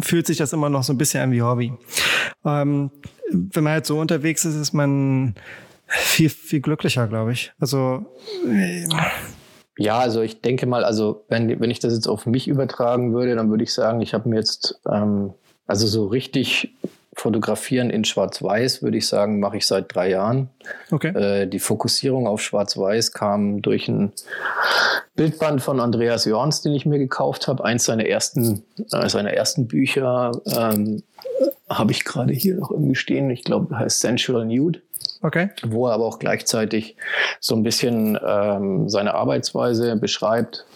fühlt 0.00 0.26
sich 0.26 0.36
das 0.36 0.52
immer 0.52 0.70
noch 0.70 0.84
so 0.84 0.92
ein 0.92 0.98
bisschen 0.98 1.22
an 1.22 1.32
wie 1.32 1.42
Hobby. 1.42 1.72
Ähm, 2.44 2.90
wenn 3.32 3.64
man 3.64 3.72
halt 3.72 3.86
so 3.86 3.98
unterwegs 3.98 4.44
ist, 4.44 4.54
ist 4.54 4.72
man 4.72 5.34
viel, 5.86 6.30
viel 6.30 6.60
glücklicher, 6.60 7.06
glaube 7.06 7.32
ich. 7.32 7.52
Also 7.58 8.04
äh, 8.46 8.86
ja, 9.78 9.98
also 9.98 10.20
ich 10.20 10.40
denke 10.40 10.66
mal, 10.66 10.84
also 10.84 11.24
wenn, 11.28 11.60
wenn 11.60 11.70
ich 11.70 11.80
das 11.80 11.94
jetzt 11.94 12.06
auf 12.06 12.26
mich 12.26 12.48
übertragen 12.48 13.14
würde, 13.14 13.34
dann 13.34 13.50
würde 13.50 13.64
ich 13.64 13.72
sagen, 13.72 14.00
ich 14.00 14.14
habe 14.14 14.28
mir 14.28 14.36
jetzt, 14.36 14.80
ähm, 14.90 15.32
also 15.66 15.86
so 15.86 16.06
richtig 16.06 16.74
fotografieren 17.14 17.90
in 17.90 18.04
Schwarz-Weiß, 18.04 18.82
würde 18.82 18.96
ich 18.96 19.06
sagen, 19.06 19.38
mache 19.38 19.58
ich 19.58 19.66
seit 19.66 19.94
drei 19.94 20.10
Jahren. 20.10 20.48
Okay. 20.90 21.08
Äh, 21.08 21.46
die 21.46 21.58
Fokussierung 21.58 22.26
auf 22.26 22.40
Schwarz-Weiß 22.40 23.12
kam 23.12 23.60
durch 23.60 23.88
ein 23.88 24.12
Bildband 25.14 25.60
von 25.60 25.78
Andreas 25.78 26.24
Jorns, 26.24 26.62
den 26.62 26.72
ich 26.72 26.86
mir 26.86 26.98
gekauft 26.98 27.48
habe. 27.48 27.64
Eins 27.64 27.84
seiner 27.84 28.06
ersten, 28.06 28.64
äh, 28.92 29.08
seiner 29.08 29.32
ersten 29.32 29.66
Bücher 29.66 30.32
ähm, 30.46 31.02
habe 31.68 31.92
ich 31.92 32.04
gerade 32.04 32.32
hier 32.32 32.56
noch 32.56 32.70
irgendwie 32.70 32.94
stehen. 32.94 33.30
Ich 33.30 33.44
glaube, 33.44 33.78
heißt 33.78 34.00
Sensual 34.00 34.46
Nude. 34.46 34.80
Okay. 35.22 35.50
Wo 35.64 35.86
er 35.86 35.94
aber 35.94 36.04
auch 36.04 36.18
gleichzeitig 36.18 36.96
so 37.40 37.54
ein 37.54 37.62
bisschen 37.62 38.18
ähm, 38.26 38.88
seine 38.88 39.14
Arbeitsweise 39.14 39.96
beschreibt. 39.96 40.66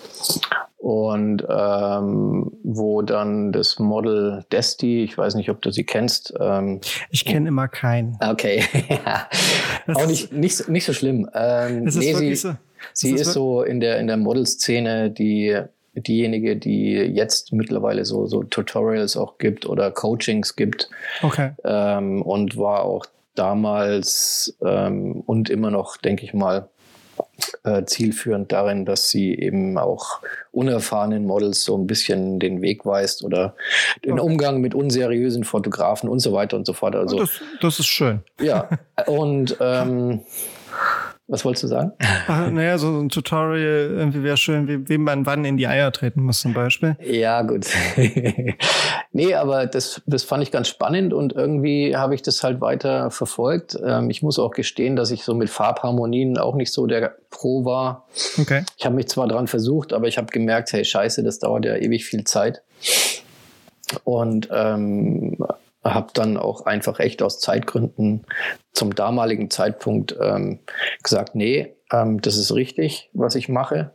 und 0.76 1.44
ähm, 1.48 2.52
wo 2.62 3.02
dann 3.02 3.50
das 3.50 3.78
Model 3.78 4.44
Desti, 4.52 5.02
ich 5.02 5.18
weiß 5.18 5.34
nicht, 5.34 5.50
ob 5.50 5.60
du 5.62 5.70
sie 5.70 5.84
kennst. 5.84 6.32
Ähm, 6.38 6.80
ich 7.10 7.24
kenne 7.24 7.48
immer 7.48 7.66
keinen. 7.66 8.16
Okay, 8.20 8.62
auch 9.94 10.06
nicht, 10.06 10.32
nicht, 10.32 10.68
nicht 10.68 10.84
so 10.84 10.92
schlimm. 10.92 11.28
Ähm, 11.34 11.86
ist 11.86 11.96
nee, 11.96 12.14
sie, 12.14 12.34
so. 12.36 12.54
sie 12.92 13.12
ist 13.12 13.22
ist 13.22 13.32
so 13.32 13.62
in 13.62 13.80
der, 13.80 13.98
in 13.98 14.06
der 14.06 14.16
Modelszene 14.16 15.10
die 15.10 15.60
diejenige, 16.00 16.56
die 16.56 16.92
jetzt 16.92 17.52
mittlerweile 17.52 18.04
so, 18.04 18.26
so 18.26 18.42
Tutorials 18.42 19.16
auch 19.16 19.38
gibt 19.38 19.66
oder 19.66 19.90
Coachings 19.90 20.56
gibt 20.56 20.88
Okay. 21.22 21.52
ähm, 21.64 22.22
und 22.22 22.56
war 22.56 22.82
auch 22.82 23.06
damals 23.38 24.56
ähm, 24.64 25.22
und 25.26 25.50
immer 25.50 25.70
noch, 25.70 25.96
denke 25.96 26.24
ich 26.24 26.34
mal, 26.34 26.68
äh, 27.64 27.84
zielführend 27.84 28.52
darin, 28.52 28.84
dass 28.84 29.08
sie 29.08 29.34
eben 29.34 29.78
auch 29.78 30.20
unerfahrenen 30.52 31.26
Models 31.26 31.64
so 31.64 31.76
ein 31.76 31.86
bisschen 31.86 32.38
den 32.38 32.62
Weg 32.62 32.84
weist 32.86 33.22
oder 33.22 33.54
den 34.04 34.12
Okay. 34.12 34.22
Umgang 34.22 34.60
mit 34.60 34.74
unseriösen 34.74 35.44
Fotografen 35.44 36.08
und 36.08 36.20
so 36.20 36.32
weiter 36.32 36.56
und 36.56 36.66
so 36.66 36.72
fort. 36.72 36.94
Also 36.94 37.18
das, 37.18 37.40
das 37.60 37.78
ist 37.78 37.86
schön. 37.86 38.20
ja, 38.40 38.68
und 39.06 39.56
ähm, 39.60 40.20
was 41.28 41.44
wolltest 41.44 41.64
du 41.64 41.68
sagen? 41.68 41.92
Ach, 41.98 42.50
naja, 42.50 42.78
so 42.78 43.00
ein 43.00 43.08
Tutorial 43.08 43.90
irgendwie 43.90 44.22
wäre 44.22 44.36
schön, 44.36 44.68
wie, 44.68 44.88
wie 44.88 44.98
man 44.98 45.26
wann 45.26 45.44
in 45.44 45.56
die 45.56 45.66
Eier 45.66 45.90
treten 45.90 46.22
muss 46.22 46.40
zum 46.40 46.54
Beispiel. 46.54 46.96
Ja, 47.02 47.42
gut. 47.42 47.66
nee, 49.12 49.34
aber 49.34 49.66
das, 49.66 50.02
das 50.06 50.22
fand 50.22 50.44
ich 50.44 50.52
ganz 50.52 50.68
spannend 50.68 51.12
und 51.12 51.32
irgendwie 51.32 51.96
habe 51.96 52.14
ich 52.14 52.22
das 52.22 52.44
halt 52.44 52.60
weiter 52.60 53.10
verfolgt. 53.10 53.76
Ähm, 53.84 54.08
ich 54.08 54.22
muss 54.22 54.38
auch 54.38 54.52
gestehen, 54.52 54.94
dass 54.94 55.10
ich 55.10 55.24
so 55.24 55.34
mit 55.34 55.50
Farbharmonien 55.50 56.38
auch 56.38 56.54
nicht 56.54 56.72
so 56.72 56.86
der 56.86 57.16
Pro 57.30 57.64
war. 57.64 58.06
Okay. 58.38 58.64
Ich 58.78 58.84
habe 58.84 58.94
mich 58.94 59.08
zwar 59.08 59.26
dran 59.26 59.48
versucht, 59.48 59.92
aber 59.92 60.06
ich 60.06 60.18
habe 60.18 60.28
gemerkt, 60.28 60.72
hey, 60.72 60.84
scheiße, 60.84 61.24
das 61.24 61.40
dauert 61.40 61.64
ja 61.64 61.74
ewig 61.74 62.04
viel 62.04 62.22
Zeit. 62.22 62.62
Und 64.04 64.48
ähm, 64.52 65.38
habe 65.94 66.08
dann 66.14 66.36
auch 66.36 66.66
einfach 66.66 67.00
echt 67.00 67.22
aus 67.22 67.40
Zeitgründen 67.40 68.24
zum 68.72 68.94
damaligen 68.94 69.50
Zeitpunkt 69.50 70.16
ähm, 70.20 70.60
gesagt, 71.02 71.34
nee, 71.34 71.74
ähm, 71.92 72.20
das 72.20 72.36
ist 72.36 72.52
richtig, 72.54 73.10
was 73.12 73.34
ich 73.34 73.48
mache. 73.48 73.92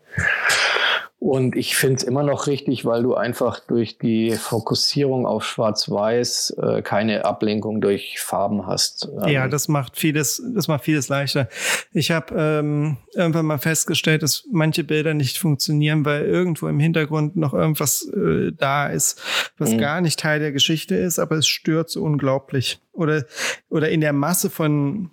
Und 1.23 1.55
ich 1.55 1.75
finde 1.75 1.97
es 1.97 2.03
immer 2.03 2.23
noch 2.23 2.47
richtig, 2.47 2.83
weil 2.83 3.03
du 3.03 3.13
einfach 3.13 3.59
durch 3.59 3.99
die 3.99 4.31
Fokussierung 4.31 5.27
auf 5.27 5.45
Schwarz-Weiß 5.45 6.57
äh, 6.59 6.81
keine 6.81 7.25
Ablenkung 7.25 7.79
durch 7.79 8.19
Farben 8.19 8.65
hast. 8.65 9.07
Ähm, 9.21 9.29
Ja, 9.29 9.47
das 9.47 9.67
macht 9.67 9.97
vieles, 9.97 10.41
das 10.55 10.67
macht 10.67 10.83
vieles 10.83 11.09
leichter. 11.09 11.47
Ich 11.93 12.09
habe 12.09 12.33
ähm, 12.35 12.97
irgendwann 13.13 13.45
mal 13.45 13.59
festgestellt, 13.59 14.23
dass 14.23 14.45
manche 14.51 14.83
Bilder 14.83 15.13
nicht 15.13 15.37
funktionieren, 15.37 16.05
weil 16.05 16.25
irgendwo 16.25 16.67
im 16.67 16.79
Hintergrund 16.79 17.35
noch 17.35 17.53
irgendwas 17.53 18.03
äh, 18.15 18.51
da 18.57 18.87
ist, 18.87 19.21
was 19.59 19.73
Mhm. 19.73 19.77
gar 19.77 20.01
nicht 20.01 20.19
Teil 20.19 20.39
der 20.39 20.51
Geschichte 20.51 20.95
ist, 20.95 21.19
aber 21.19 21.35
es 21.35 21.45
stört 21.45 21.91
so 21.91 22.01
unglaublich. 22.01 22.79
Oder 22.93 23.25
oder 23.69 23.89
in 23.89 24.01
der 24.01 24.13
Masse 24.13 24.49
von 24.49 25.11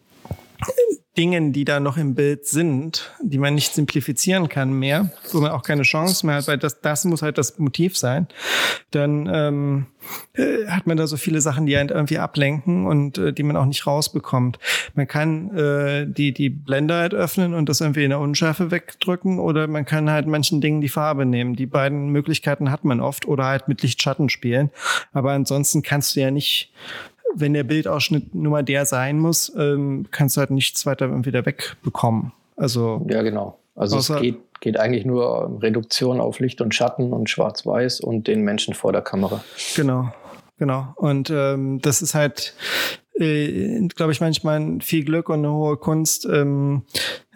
Dingen, 1.19 1.53
die 1.53 1.65
da 1.65 1.81
noch 1.81 1.97
im 1.97 2.15
Bild 2.15 2.47
sind, 2.47 3.13
die 3.21 3.39
man 3.39 3.57
nicht 3.57 3.75
simplifizieren 3.75 4.49
kann 4.49 4.73
mehr, 4.73 5.11
wo 5.33 5.41
man 5.41 5.51
auch 5.51 5.65
keine 5.65 5.83
Chance 5.83 6.25
mehr 6.25 6.37
hat, 6.37 6.47
weil 6.47 6.59
das, 6.59 6.81
das 6.81 7.05
muss 7.05 7.23
halt 7.23 7.39
das 7.39 7.59
Motiv 7.59 7.99
sein, 7.99 8.29
dann 8.93 9.29
ähm, 9.31 9.87
äh, 10.35 10.69
hat 10.69 10.87
man 10.87 10.97
da 10.97 11.09
so 11.09 11.17
viele 11.17 11.41
Sachen, 11.41 11.67
die 11.67 11.77
einen 11.77 11.89
irgendwie 11.89 12.19
ablenken 12.19 12.87
und 12.87 13.19
äh, 13.19 13.33
die 13.33 13.43
man 13.43 13.57
auch 13.57 13.65
nicht 13.65 13.85
rausbekommt. 13.85 14.61
Man 14.95 15.09
kann 15.09 15.51
äh, 15.57 16.07
die, 16.07 16.33
die 16.33 16.51
Blende 16.51 16.95
halt 16.95 17.15
öffnen 17.15 17.53
und 17.53 17.69
das 17.69 17.81
irgendwie 17.81 18.05
in 18.05 18.11
der 18.11 18.21
Unschärfe 18.21 18.71
wegdrücken 18.71 19.41
oder 19.41 19.67
man 19.67 19.85
kann 19.85 20.09
halt 20.11 20.29
manchen 20.29 20.61
Dingen 20.61 20.81
die 20.81 20.89
Farbe 20.89 21.27
nehmen. 21.27 21.57
Die 21.57 21.67
beiden 21.67 22.11
Möglichkeiten 22.11 22.71
hat 22.71 22.85
man 22.85 23.01
oft 23.01 23.27
oder 23.27 23.45
halt 23.45 23.67
mit 23.67 23.83
Lichtschatten 23.83 24.29
spielen. 24.29 24.71
Aber 25.13 25.33
ansonsten 25.33 25.83
kannst 25.83 26.15
du 26.15 26.21
ja 26.21 26.31
nicht 26.31 26.73
wenn 27.35 27.55
der 27.55 27.65
Bildausschnitt 27.65 28.35
nur 28.35 28.53
mal 28.53 28.65
der 28.65 28.87
sein 28.87 29.19
muss, 29.19 29.53
ähm, 29.57 30.07
kannst 30.11 30.37
du 30.37 30.41
halt 30.41 30.51
nichts 30.51 30.87
weiter 30.87 31.25
wieder 31.25 31.47
wegbekommen. 31.47 32.33
Also 32.57 33.07
Ja, 33.09 33.23
genau. 33.23 33.59
Also 33.79 33.99
es 33.99 34.13
geht, 34.21 34.39
geht 34.61 34.79
eigentlich 34.79 35.05
nur 35.05 35.47
um 35.47 35.59
Reduktion 35.59 36.21
auf 36.21 36.41
Licht 36.41 36.61
und 36.61 36.75
Schatten 36.75 37.13
und 37.13 37.31
Schwarz-Weiß 37.31 38.01
und 38.01 38.27
den 38.27 38.43
Menschen 38.43 38.75
vor 38.75 38.93
der 38.93 39.03
Kamera. 39.03 39.43
genau, 39.77 40.13
genau. 40.59 40.89
Und 40.97 41.31
ähm, 41.31 41.81
das 41.81 42.03
ist 42.03 42.15
halt, 42.15 42.55
äh, 43.15 43.87
glaube 43.95 44.11
ich, 44.11 44.21
manchmal 44.21 44.81
viel 44.81 45.05
Glück 45.05 45.29
und 45.29 45.39
eine 45.39 45.53
hohe 45.53 45.77
Kunst, 45.77 46.27
ähm, 46.27 46.83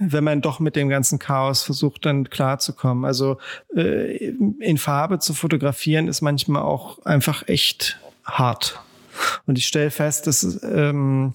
wenn 0.00 0.24
man 0.24 0.40
doch 0.40 0.58
mit 0.58 0.74
dem 0.74 0.88
ganzen 0.88 1.20
Chaos 1.20 1.62
versucht, 1.62 2.06
dann 2.06 2.28
klarzukommen. 2.28 3.04
Also 3.04 3.36
äh, 3.76 4.16
in 4.16 4.78
Farbe 4.78 5.20
zu 5.20 5.32
fotografieren 5.32 6.08
ist 6.08 6.22
manchmal 6.22 6.62
auch 6.62 7.04
einfach 7.04 7.46
echt 7.46 8.00
hart. 8.24 8.82
Und 9.46 9.58
ich 9.58 9.66
stelle 9.66 9.90
fest, 9.90 10.26
dass 10.26 10.62
ähm, 10.62 11.34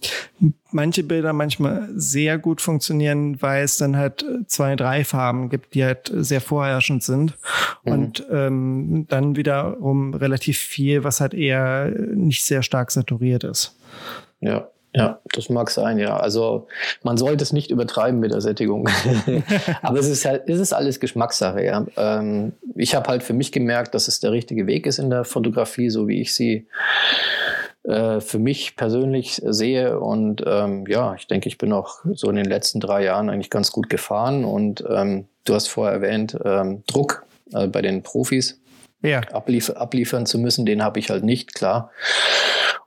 manche 0.71 1.03
Bilder 1.03 1.33
manchmal 1.33 1.89
sehr 1.95 2.37
gut 2.37 2.61
funktionieren, 2.61 3.41
weil 3.41 3.63
es 3.63 3.77
dann 3.77 3.97
halt 3.97 4.25
zwei, 4.47 4.75
drei 4.75 5.03
Farben 5.03 5.49
gibt, 5.49 5.73
die 5.73 5.83
halt 5.83 6.11
sehr 6.13 6.41
vorherrschend 6.41 7.03
sind. 7.03 7.37
Mhm. 7.83 7.91
Und 7.91 8.25
ähm, 8.31 9.05
dann 9.09 9.35
wiederum 9.35 10.13
relativ 10.13 10.57
viel, 10.57 11.03
was 11.03 11.21
halt 11.21 11.33
eher 11.33 11.89
nicht 12.13 12.45
sehr 12.45 12.63
stark 12.63 12.91
saturiert 12.91 13.43
ist. 13.43 13.75
Ja, 14.39 14.67
ja, 14.97 15.19
das 15.33 15.49
mag 15.49 15.69
sein, 15.69 15.99
ja. 15.99 16.17
Also 16.17 16.67
man 17.03 17.17
sollte 17.17 17.43
es 17.43 17.53
nicht 17.53 17.69
übertreiben 17.69 18.19
mit 18.19 18.31
der 18.31 18.41
Sättigung. 18.41 18.89
Aber 19.83 19.99
es 19.99 20.07
ist 20.07 20.25
halt, 20.25 20.49
es 20.49 20.59
ist 20.59 20.73
alles 20.73 20.99
Geschmackssache, 20.99 21.63
ja. 21.63 21.85
Ähm, 21.97 22.53
ich 22.75 22.95
habe 22.95 23.07
halt 23.07 23.21
für 23.21 23.33
mich 23.33 23.51
gemerkt, 23.51 23.93
dass 23.93 24.07
es 24.07 24.19
der 24.21 24.31
richtige 24.31 24.65
Weg 24.65 24.87
ist 24.87 24.97
in 24.97 25.11
der 25.11 25.23
Fotografie, 25.23 25.91
so 25.91 26.07
wie 26.07 26.21
ich 26.21 26.33
sie 26.33 26.65
äh, 27.87 28.19
für 28.19 28.39
mich 28.39 28.75
persönlich 28.75 29.41
sehe. 29.45 29.99
Und 29.99 30.43
ähm, 30.45 30.85
ja, 30.87 31.15
ich 31.15 31.27
denke, 31.27 31.47
ich 31.49 31.57
bin 31.57 31.73
auch 31.73 31.99
so 32.13 32.29
in 32.29 32.35
den 32.35 32.45
letzten 32.45 32.79
drei 32.79 33.03
Jahren 33.03 33.29
eigentlich 33.29 33.49
ganz 33.49 33.71
gut 33.71 33.89
gefahren. 33.89 34.45
Und 34.45 34.83
ähm, 34.89 35.25
du 35.45 35.55
hast 35.55 35.67
vorher 35.67 35.93
erwähnt, 35.93 36.37
ähm, 36.43 36.83
Druck 36.87 37.25
äh, 37.53 37.67
bei 37.67 37.81
den 37.81 38.03
Profis 38.03 38.59
Ja, 39.01 39.21
ablief 39.31 39.69
abliefern 39.69 40.25
zu 40.25 40.37
müssen, 40.37 40.65
den 40.65 40.83
habe 40.83 40.99
ich 40.99 41.09
halt 41.09 41.23
nicht, 41.23 41.53
klar. 41.53 41.91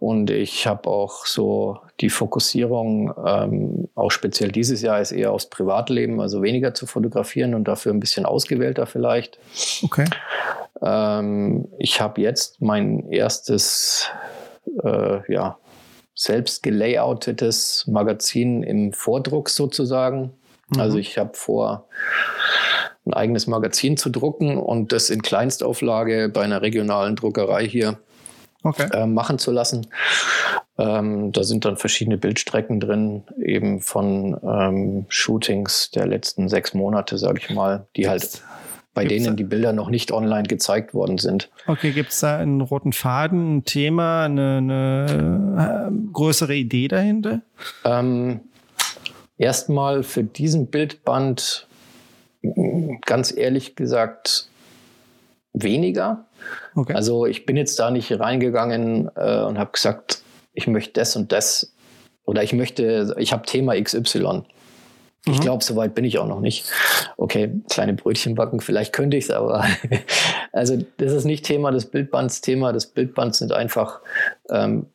Und 0.00 0.30
ich 0.30 0.66
habe 0.66 0.88
auch 0.88 1.26
so 1.26 1.78
die 2.00 2.09
Fokussierung, 2.09 3.12
ähm, 3.26 3.88
auch 3.95 4.11
speziell 4.11 4.50
dieses 4.50 4.80
Jahr, 4.80 5.00
ist 5.00 5.12
eher 5.12 5.30
aufs 5.30 5.50
Privatleben, 5.50 6.21
also 6.21 6.42
weniger 6.42 6.73
zu 6.73 6.87
fotografieren 6.87 7.54
und 7.54 7.64
dafür 7.64 7.92
ein 7.92 8.00
bisschen 8.00 8.25
ausgewählter 8.25 8.87
vielleicht. 8.87 9.38
okay. 9.83 10.07
Ähm, 10.83 11.69
ich 11.78 12.00
habe 12.00 12.23
jetzt 12.23 12.62
mein 12.62 13.11
erstes, 13.11 14.09
äh, 14.83 15.33
ja, 15.33 15.59
selbst 16.15 16.62
gelayoutetes 16.62 17.87
Magazin 17.87 18.62
im 18.62 18.93
Vordruck 18.93 19.49
sozusagen. 19.49 20.33
Mhm. 20.69 20.81
Also 20.81 20.99
ich 20.99 21.19
habe 21.19 21.33
vor, 21.35 21.89
ein 23.07 23.15
eigenes 23.15 23.47
Magazin 23.47 23.97
zu 23.97 24.11
drucken 24.11 24.59
und 24.59 24.93
das 24.93 25.11
in 25.11 25.23
Kleinstauflage 25.23 26.29
bei 26.29 26.43
einer 26.43 26.62
regionalen 26.62 27.17
Druckerei 27.17 27.67
hier 27.67 27.99
Okay. 28.62 28.89
äh, 28.93 29.07
machen 29.07 29.39
zu 29.39 29.53
lassen. 29.53 29.87
Ähm, 30.77 31.33
da 31.33 31.45
sind 31.45 31.65
dann 31.65 31.79
verschiedene 31.79 32.19
Bildstrecken 32.19 32.79
drin, 32.79 33.25
eben 33.43 33.81
von 33.81 34.39
ähm, 34.43 35.07
Shootings 35.09 35.91
der 35.93 36.07
letzten 36.07 36.49
sechs 36.49 36.75
Monate, 36.75 37.17
sage 37.17 37.39
ich 37.39 37.49
mal, 37.50 37.87
die 37.97 38.09
halt 38.09 38.43
bei 38.95 39.05
gibt's 39.05 39.25
denen 39.25 39.37
die 39.37 39.45
Bilder 39.45 39.73
noch 39.73 39.89
nicht 39.89 40.13
online 40.13 40.45
gezeigt 40.45 40.95
worden 40.95 41.19
sind. 41.19 41.51
Okay, 41.67 41.93
gibt 41.93 42.11
es 42.11 42.21
da 42.21 42.39
einen 42.39 42.61
roten 42.61 42.93
Faden, 42.93 43.59
ein 43.59 43.65
Thema, 43.65 44.25
eine, 44.25 44.57
eine 44.59 45.91
äh, 45.91 46.13
größere 46.13 46.55
Idee 46.55 46.89
dahinter? 46.89 47.43
Ähm, 47.85 48.41
erstmal 49.39 50.03
für 50.03 50.25
diesen 50.25 50.67
Bildband 50.67 51.67
ganz 53.05 53.37
ehrlich 53.37 53.77
gesagt 53.77 54.49
weniger. 55.53 56.27
Okay. 56.75 56.95
Also 56.95 57.27
ich 57.27 57.47
bin 57.47 57.57
jetzt 57.57 57.79
da 57.79 57.91
nicht 57.91 58.19
reingegangen 58.19 59.11
äh, 59.15 59.43
und 59.43 59.59
habe 59.59 59.73
gesagt, 59.73 60.23
ich 60.53 60.67
möchte 60.67 60.95
das 60.95 61.17
und 61.17 61.33
das 61.33 61.73
oder 62.25 62.43
ich 62.43 62.53
möchte, 62.53 63.15
ich 63.19 63.33
habe 63.33 63.47
Thema 63.47 63.81
XY. 63.81 64.43
Ich 65.27 65.39
Mhm. 65.39 65.41
glaube, 65.43 65.65
soweit 65.65 65.95
bin 65.95 66.05
ich 66.05 66.19
auch 66.19 66.27
noch 66.27 66.41
nicht. 66.41 66.65
Okay, 67.17 67.53
kleine 67.69 67.93
Brötchen 67.93 68.35
backen, 68.35 68.61
vielleicht 68.61 68.93
könnte 68.93 69.17
ich 69.17 69.25
es, 69.25 69.31
aber 69.31 69.65
also 70.53 70.79
das 70.97 71.12
ist 71.12 71.25
nicht 71.25 71.45
Thema 71.45 71.71
des 71.73 71.87
Bildbands. 71.87 72.41
Thema 72.41 72.73
des 72.73 72.87
Bildbands 72.87 73.39
sind 73.39 73.53
einfach 73.53 74.00
ähm, 74.50 74.87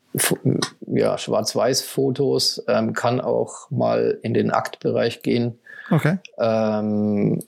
ja, 0.87 1.17
Schwarz-Weiß-Fotos, 1.17 2.63
ähm, 2.67 2.93
kann 2.93 3.21
auch 3.21 3.69
mal 3.69 4.17
in 4.21 4.33
den 4.33 4.49
Aktbereich 4.51 5.21
gehen 5.21 5.59
okay. 5.91 6.17
ähm, 6.39 7.43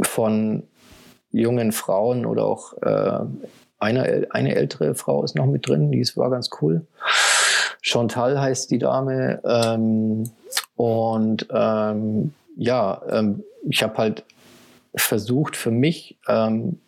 von 0.00 0.62
jungen 1.32 1.72
Frauen 1.72 2.26
oder 2.26 2.44
auch 2.44 2.74
äh, 2.82 3.20
eine, 3.78 4.26
eine 4.30 4.54
ältere 4.54 4.94
Frau 4.94 5.24
ist 5.24 5.34
noch 5.34 5.46
mit 5.46 5.66
drin, 5.66 5.90
die 5.90 6.00
ist, 6.00 6.16
war 6.16 6.30
ganz 6.30 6.50
cool. 6.60 6.86
Chantal 7.82 8.38
heißt 8.38 8.70
die 8.70 8.78
Dame. 8.78 9.40
Ähm, 9.44 10.30
und 10.80 11.46
ähm, 11.50 12.32
ja, 12.56 13.02
ähm, 13.10 13.44
ich 13.68 13.82
habe 13.82 13.98
halt 13.98 14.24
versucht 14.94 15.54
für 15.54 15.70
mich 15.70 16.16
ähm, 16.26 16.80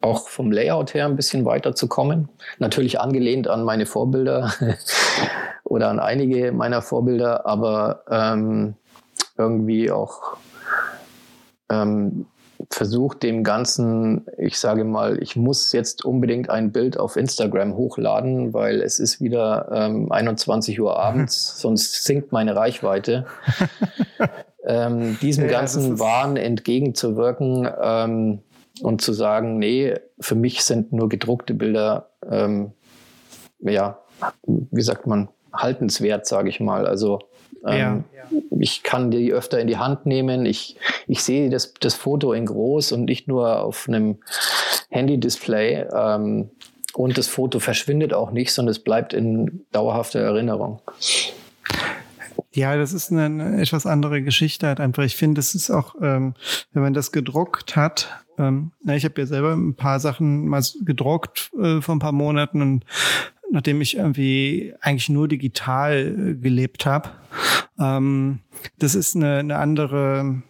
auch 0.00 0.28
vom 0.28 0.50
Layout 0.50 0.94
her 0.94 1.04
ein 1.04 1.16
bisschen 1.16 1.44
weiterzukommen. 1.44 2.30
Natürlich 2.60 2.98
angelehnt 2.98 3.46
an 3.46 3.62
meine 3.62 3.84
Vorbilder 3.84 4.54
oder 5.64 5.90
an 5.90 6.00
einige 6.00 6.50
meiner 6.50 6.80
Vorbilder, 6.80 7.44
aber 7.44 8.04
ähm, 8.08 8.72
irgendwie 9.36 9.90
auch 9.90 10.38
ähm, 11.70 12.24
versucht 12.70 13.22
dem 13.22 13.44
Ganzen, 13.44 14.26
ich 14.38 14.58
sage 14.58 14.84
mal, 14.84 15.22
ich 15.22 15.36
muss 15.36 15.72
jetzt 15.72 16.04
unbedingt 16.04 16.50
ein 16.50 16.72
Bild 16.72 16.98
auf 16.98 17.16
Instagram 17.16 17.76
hochladen, 17.76 18.54
weil 18.54 18.82
es 18.82 18.98
ist 18.98 19.20
wieder 19.20 19.68
ähm, 19.72 20.10
21 20.10 20.80
Uhr 20.80 20.98
abends, 20.98 21.58
sonst 21.60 22.04
sinkt 22.04 22.32
meine 22.32 22.56
Reichweite. 22.56 23.26
ähm, 24.66 25.18
diesem 25.20 25.44
ja, 25.44 25.50
ganzen 25.50 25.98
Wahn 25.98 26.36
entgegenzuwirken 26.36 27.68
ähm, 27.80 28.40
und 28.82 29.00
zu 29.00 29.12
sagen, 29.12 29.58
nee, 29.58 29.94
für 30.20 30.34
mich 30.34 30.64
sind 30.64 30.92
nur 30.92 31.08
gedruckte 31.08 31.54
Bilder, 31.54 32.10
ähm, 32.30 32.72
ja, 33.60 33.98
wie 34.44 34.82
sagt 34.82 35.06
man, 35.06 35.28
haltenswert, 35.52 36.26
sage 36.26 36.48
ich 36.48 36.60
mal. 36.60 36.86
Also 36.86 37.20
ähm, 37.66 38.04
ja. 38.14 38.38
Ich 38.58 38.82
kann 38.82 39.10
die 39.10 39.32
öfter 39.32 39.60
in 39.60 39.66
die 39.66 39.76
Hand 39.76 40.06
nehmen. 40.06 40.46
Ich, 40.46 40.76
ich 41.06 41.22
sehe 41.22 41.50
das, 41.50 41.74
das 41.74 41.94
Foto 41.94 42.32
in 42.32 42.46
groß 42.46 42.92
und 42.92 43.04
nicht 43.04 43.28
nur 43.28 43.62
auf 43.62 43.86
einem 43.88 44.18
Handy-Display. 44.90 45.86
Ähm, 45.92 46.50
und 46.94 47.18
das 47.18 47.28
Foto 47.28 47.58
verschwindet 47.58 48.14
auch 48.14 48.30
nicht, 48.30 48.52
sondern 48.52 48.70
es 48.70 48.78
bleibt 48.78 49.12
in 49.12 49.66
dauerhafter 49.72 50.20
Erinnerung. 50.20 50.80
Ja, 52.52 52.76
das 52.76 52.94
ist 52.94 53.12
eine, 53.12 53.24
eine 53.26 53.60
etwas 53.60 53.84
andere 53.84 54.22
Geschichte 54.22 54.66
halt 54.66 54.80
einfach. 54.80 55.02
Ich 55.04 55.14
finde, 55.14 55.40
es 55.40 55.54
ist 55.54 55.70
auch, 55.70 55.94
ähm, 56.00 56.34
wenn 56.72 56.82
man 56.82 56.94
das 56.94 57.12
gedruckt 57.12 57.76
hat, 57.76 58.08
ähm, 58.38 58.72
na, 58.82 58.96
ich 58.96 59.04
habe 59.04 59.20
ja 59.20 59.26
selber 59.26 59.52
ein 59.52 59.74
paar 59.74 60.00
Sachen 60.00 60.46
mal 60.46 60.62
gedruckt 60.82 61.50
äh, 61.58 61.80
vor 61.80 61.94
ein 61.94 61.98
paar 62.00 62.12
Monaten 62.12 62.62
und 62.62 62.84
nachdem 63.50 63.80
ich 63.80 63.96
irgendwie 63.96 64.74
eigentlich 64.80 65.08
nur 65.08 65.28
digital 65.28 65.94
äh, 66.30 66.34
gelebt 66.34 66.86
habe. 66.86 67.10
Ähm, 67.78 68.40
das 68.78 68.94
ist 68.94 69.16
eine, 69.16 69.38
eine 69.38 69.58
andere 69.58 70.42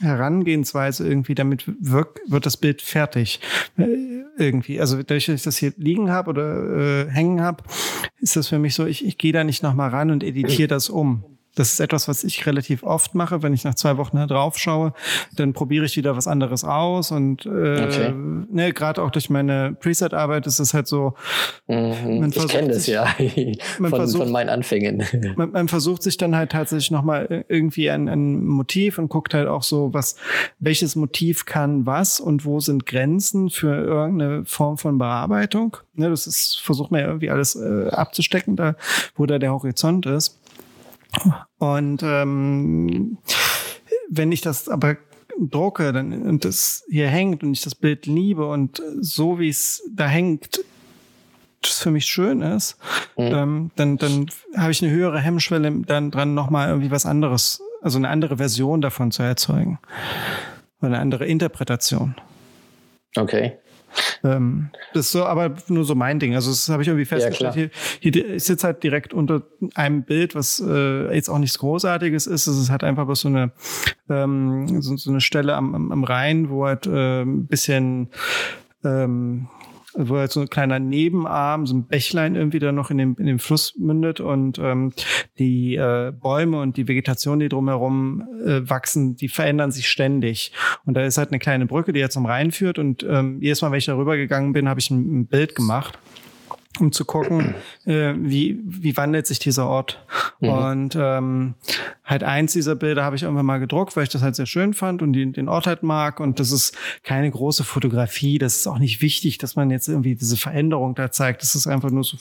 Herangehensweise 0.00 1.08
irgendwie, 1.08 1.34
damit 1.34 1.64
wirkt, 1.80 2.20
wird 2.30 2.46
das 2.46 2.56
Bild 2.56 2.82
fertig. 2.82 3.40
Äh, 3.76 4.18
irgendwie. 4.38 4.80
Also 4.80 4.96
dadurch, 4.96 5.26
dass 5.26 5.36
ich 5.36 5.42
das 5.42 5.56
hier 5.56 5.72
liegen 5.76 6.10
habe 6.10 6.30
oder 6.30 7.06
äh, 7.06 7.10
hängen 7.10 7.40
habe, 7.40 7.64
ist 8.20 8.36
das 8.36 8.48
für 8.48 8.58
mich 8.58 8.74
so, 8.74 8.86
ich, 8.86 9.04
ich 9.04 9.18
gehe 9.18 9.32
da 9.32 9.44
nicht 9.44 9.62
nochmal 9.62 9.90
ran 9.90 10.10
und 10.10 10.22
editiere 10.22 10.68
das 10.68 10.88
um. 10.88 11.24
Das 11.58 11.72
ist 11.72 11.80
etwas, 11.80 12.06
was 12.06 12.22
ich 12.22 12.46
relativ 12.46 12.84
oft 12.84 13.16
mache. 13.16 13.42
Wenn 13.42 13.52
ich 13.52 13.64
nach 13.64 13.74
zwei 13.74 13.96
Wochen 13.96 14.16
da 14.16 14.26
drauf 14.26 14.56
schaue, 14.56 14.92
dann 15.34 15.54
probiere 15.54 15.86
ich 15.86 15.96
wieder 15.96 16.16
was 16.16 16.28
anderes 16.28 16.62
aus. 16.62 17.10
Und 17.10 17.46
äh, 17.46 17.48
okay. 17.48 18.12
ne, 18.12 18.72
gerade 18.72 19.02
auch 19.02 19.10
durch 19.10 19.28
meine 19.28 19.76
Preset-Arbeit 19.80 20.46
ist 20.46 20.60
es 20.60 20.72
halt 20.72 20.86
so. 20.86 21.14
Mhm. 21.66 22.30
ich 22.32 22.48
kenne 22.48 22.68
das 22.68 22.86
ja 22.86 23.06
von, 23.76 23.88
versucht, 23.88 24.22
von, 24.22 24.32
meinen 24.32 24.50
Anfängen. 24.50 25.02
Man, 25.36 25.50
man, 25.50 25.66
versucht 25.66 26.04
sich 26.04 26.16
dann 26.16 26.36
halt 26.36 26.52
tatsächlich 26.52 26.92
nochmal 26.92 27.44
irgendwie 27.48 27.90
ein, 27.90 28.08
ein 28.08 28.44
Motiv 28.44 28.98
und 28.98 29.08
guckt 29.08 29.34
halt 29.34 29.48
auch 29.48 29.64
so, 29.64 29.92
was, 29.92 30.14
welches 30.60 30.94
Motiv 30.94 31.44
kann 31.44 31.86
was 31.86 32.20
und 32.20 32.44
wo 32.44 32.60
sind 32.60 32.86
Grenzen 32.86 33.50
für 33.50 33.74
irgendeine 33.74 34.44
Form 34.44 34.78
von 34.78 34.98
Bearbeitung. 34.98 35.76
Ne, 35.94 36.08
das 36.08 36.28
ist, 36.28 36.60
versucht 36.62 36.92
man 36.92 37.00
ja 37.00 37.08
irgendwie 37.08 37.30
alles 37.30 37.56
äh, 37.56 37.88
abzustecken, 37.88 38.54
da, 38.54 38.76
wo 39.16 39.26
da 39.26 39.40
der 39.40 39.52
Horizont 39.52 40.06
ist. 40.06 40.38
Und 41.58 42.02
ähm, 42.02 43.18
wenn 44.08 44.32
ich 44.32 44.40
das 44.40 44.68
aber 44.68 44.96
drucke 45.38 45.92
dann, 45.92 46.22
und 46.22 46.44
das 46.44 46.84
hier 46.88 47.08
hängt 47.08 47.42
und 47.42 47.52
ich 47.52 47.62
das 47.62 47.74
Bild 47.74 48.06
liebe 48.06 48.46
und 48.46 48.82
so 49.00 49.38
wie 49.38 49.48
es 49.48 49.82
da 49.94 50.06
hängt, 50.06 50.60
das 51.62 51.80
für 51.80 51.90
mich 51.90 52.06
schön 52.06 52.42
ist, 52.42 52.76
mhm. 53.16 53.24
ähm, 53.24 53.70
dann, 53.76 53.96
dann 53.96 54.26
habe 54.56 54.70
ich 54.70 54.82
eine 54.82 54.92
höhere 54.92 55.20
Hemmschwelle 55.20 55.82
dann 55.86 56.10
dran, 56.10 56.34
nochmal 56.34 56.68
irgendwie 56.68 56.90
was 56.90 57.06
anderes, 57.06 57.62
also 57.82 57.98
eine 57.98 58.08
andere 58.08 58.36
Version 58.36 58.80
davon 58.80 59.10
zu 59.10 59.22
erzeugen. 59.22 59.78
Oder 60.80 60.92
eine 60.92 60.98
andere 61.00 61.26
Interpretation. 61.26 62.14
Okay. 63.16 63.58
Ähm, 64.24 64.70
das 64.92 65.06
ist 65.06 65.12
so, 65.12 65.24
aber 65.24 65.54
nur 65.68 65.84
so 65.84 65.94
mein 65.94 66.18
Ding. 66.18 66.34
Also 66.34 66.50
das 66.50 66.68
habe 66.68 66.82
ich 66.82 66.88
irgendwie 66.88 67.04
festgestellt. 67.04 67.56
Ja, 67.56 67.68
hier, 68.00 68.12
hier, 68.12 68.34
ich 68.34 68.44
sitze 68.44 68.66
halt 68.66 68.82
direkt 68.82 69.14
unter 69.14 69.42
einem 69.74 70.02
Bild, 70.02 70.34
was 70.34 70.60
äh, 70.66 71.14
jetzt 71.14 71.28
auch 71.28 71.38
nichts 71.38 71.58
Großartiges 71.58 72.26
ist. 72.26 72.46
Es 72.46 72.58
ist 72.58 72.70
halt 72.70 72.84
einfach 72.84 73.14
so 73.16 73.28
eine 73.28 73.52
ähm, 74.08 74.80
so, 74.82 74.96
so 74.96 75.10
eine 75.10 75.20
Stelle 75.20 75.54
am, 75.54 75.74
am, 75.74 75.92
am 75.92 76.04
Rhein, 76.04 76.50
wo 76.50 76.66
halt 76.66 76.86
äh, 76.86 77.22
ein 77.22 77.46
bisschen 77.46 78.08
ähm, 78.84 79.48
wo 79.98 80.16
halt 80.16 80.30
so 80.30 80.40
ein 80.40 80.48
kleiner 80.48 80.78
Nebenarm, 80.78 81.66
so 81.66 81.74
ein 81.74 81.86
Bächlein 81.86 82.36
irgendwie 82.36 82.60
da 82.60 82.70
noch 82.70 82.90
in 82.90 82.98
dem, 82.98 83.16
in 83.18 83.26
dem 83.26 83.38
Fluss 83.38 83.74
mündet 83.76 84.20
und 84.20 84.58
ähm, 84.58 84.92
die 85.38 85.74
äh, 85.74 86.12
Bäume 86.12 86.60
und 86.60 86.76
die 86.76 86.86
Vegetation, 86.86 87.40
die 87.40 87.48
drumherum 87.48 88.22
äh, 88.46 88.68
wachsen, 88.68 89.16
die 89.16 89.28
verändern 89.28 89.72
sich 89.72 89.88
ständig. 89.88 90.52
Und 90.84 90.94
da 90.94 91.04
ist 91.04 91.18
halt 91.18 91.30
eine 91.30 91.40
kleine 91.40 91.66
Brücke, 91.66 91.92
die 91.92 92.00
jetzt 92.00 92.14
zum 92.14 92.26
Rhein 92.26 92.52
führt 92.52 92.78
und 92.78 93.04
ähm, 93.08 93.38
jedes 93.40 93.60
Mal, 93.60 93.72
wenn 93.72 93.78
ich 93.78 93.86
darüber 93.86 94.16
gegangen 94.16 94.52
bin, 94.52 94.68
habe 94.68 94.80
ich 94.80 94.90
ein, 94.90 95.20
ein 95.20 95.26
Bild 95.26 95.54
gemacht 95.54 95.98
um 96.80 96.92
zu 96.92 97.04
gucken, 97.04 97.54
äh, 97.84 98.14
wie, 98.16 98.58
wie 98.64 98.96
wandelt 98.96 99.26
sich 99.26 99.38
dieser 99.38 99.66
Ort. 99.66 100.04
Mhm. 100.40 100.48
Und 100.48 100.96
ähm, 101.00 101.54
halt 102.04 102.24
eins 102.24 102.52
dieser 102.52 102.74
Bilder 102.74 103.04
habe 103.04 103.16
ich 103.16 103.22
irgendwann 103.22 103.46
mal 103.46 103.58
gedruckt, 103.58 103.96
weil 103.96 104.04
ich 104.04 104.08
das 104.08 104.22
halt 104.22 104.36
sehr 104.36 104.46
schön 104.46 104.74
fand 104.74 105.02
und 105.02 105.12
die, 105.12 105.30
den 105.32 105.48
Ort 105.48 105.66
halt 105.66 105.82
mag. 105.82 106.20
Und 106.20 106.40
das 106.40 106.50
ist 106.50 106.76
keine 107.02 107.30
große 107.30 107.64
Fotografie. 107.64 108.38
Das 108.38 108.56
ist 108.56 108.66
auch 108.66 108.78
nicht 108.78 109.02
wichtig, 109.02 109.38
dass 109.38 109.56
man 109.56 109.70
jetzt 109.70 109.88
irgendwie 109.88 110.14
diese 110.14 110.36
Veränderung 110.36 110.94
da 110.94 111.10
zeigt. 111.10 111.42
Das 111.42 111.54
ist 111.54 111.66
einfach 111.66 111.90
nur 111.90 112.04
so, 112.04 112.16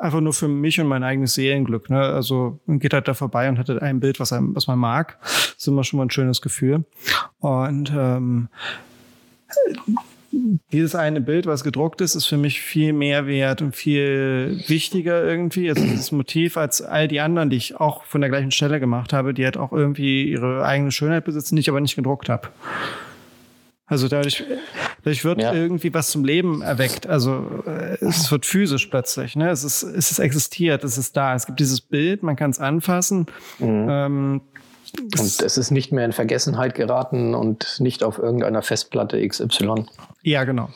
einfach 0.00 0.20
nur 0.20 0.32
für 0.32 0.48
mich 0.48 0.80
und 0.80 0.88
mein 0.88 1.04
eigenes 1.04 1.34
Seelenglück. 1.34 1.90
Ne? 1.90 2.00
Also 2.00 2.60
man 2.66 2.78
geht 2.78 2.94
halt 2.94 3.08
da 3.08 3.14
vorbei 3.14 3.48
und 3.48 3.58
hat 3.58 3.68
halt 3.68 3.82
ein 3.82 4.00
Bild, 4.00 4.20
was, 4.20 4.32
einem, 4.32 4.54
was 4.54 4.66
man 4.66 4.78
mag. 4.78 5.18
Das 5.22 5.56
ist 5.58 5.68
immer 5.68 5.84
schon 5.84 5.98
mal 5.98 6.06
ein 6.06 6.10
schönes 6.10 6.40
Gefühl. 6.40 6.84
Und 7.40 7.92
ähm, 7.96 8.48
dieses 10.72 10.94
eine 10.94 11.20
Bild, 11.20 11.46
was 11.46 11.62
gedruckt 11.64 12.00
ist, 12.00 12.14
ist 12.14 12.26
für 12.26 12.36
mich 12.36 12.60
viel 12.60 12.92
mehr 12.92 13.26
wert 13.26 13.62
und 13.62 13.76
viel 13.76 14.62
wichtiger 14.66 15.22
irgendwie, 15.24 15.68
also 15.68 15.82
dieses 15.82 16.12
Motiv, 16.12 16.56
als 16.56 16.80
all 16.82 17.08
die 17.08 17.20
anderen, 17.20 17.50
die 17.50 17.56
ich 17.56 17.78
auch 17.78 18.04
von 18.04 18.20
der 18.20 18.30
gleichen 18.30 18.50
Stelle 18.50 18.80
gemacht 18.80 19.12
habe, 19.12 19.34
die 19.34 19.44
halt 19.44 19.56
auch 19.56 19.72
irgendwie 19.72 20.30
ihre 20.30 20.64
eigene 20.64 20.90
Schönheit 20.90 21.24
besitzen, 21.24 21.56
die 21.56 21.60
ich 21.60 21.68
aber 21.68 21.80
nicht 21.80 21.96
gedruckt 21.96 22.28
habe. 22.28 22.48
Also 23.86 24.08
dadurch, 24.08 24.42
dadurch 25.04 25.24
wird 25.24 25.42
ja. 25.42 25.52
irgendwie 25.52 25.92
was 25.92 26.10
zum 26.10 26.24
Leben 26.24 26.62
erweckt. 26.62 27.06
Also 27.06 27.62
äh, 27.66 28.02
es 28.02 28.30
wird 28.32 28.46
physisch 28.46 28.86
plötzlich. 28.86 29.36
Ne? 29.36 29.50
Es, 29.50 29.64
ist, 29.64 29.82
es 29.82 30.10
ist 30.10 30.18
existiert, 30.18 30.82
es 30.82 30.96
ist 30.96 31.14
da. 31.14 31.34
Es 31.34 31.44
gibt 31.44 31.60
dieses 31.60 31.82
Bild, 31.82 32.22
man 32.22 32.36
kann 32.36 32.50
es 32.50 32.58
anfassen. 32.58 33.26
Mhm. 33.58 33.86
Ähm, 33.90 34.40
und 34.98 35.42
es 35.42 35.56
ist 35.56 35.70
nicht 35.70 35.92
mehr 35.92 36.04
in 36.04 36.12
Vergessenheit 36.12 36.74
geraten 36.74 37.34
und 37.34 37.80
nicht 37.80 38.02
auf 38.04 38.18
irgendeiner 38.18 38.62
Festplatte 38.62 39.26
XY. 39.26 39.86
Ja, 40.22 40.44
genau. 40.44 40.68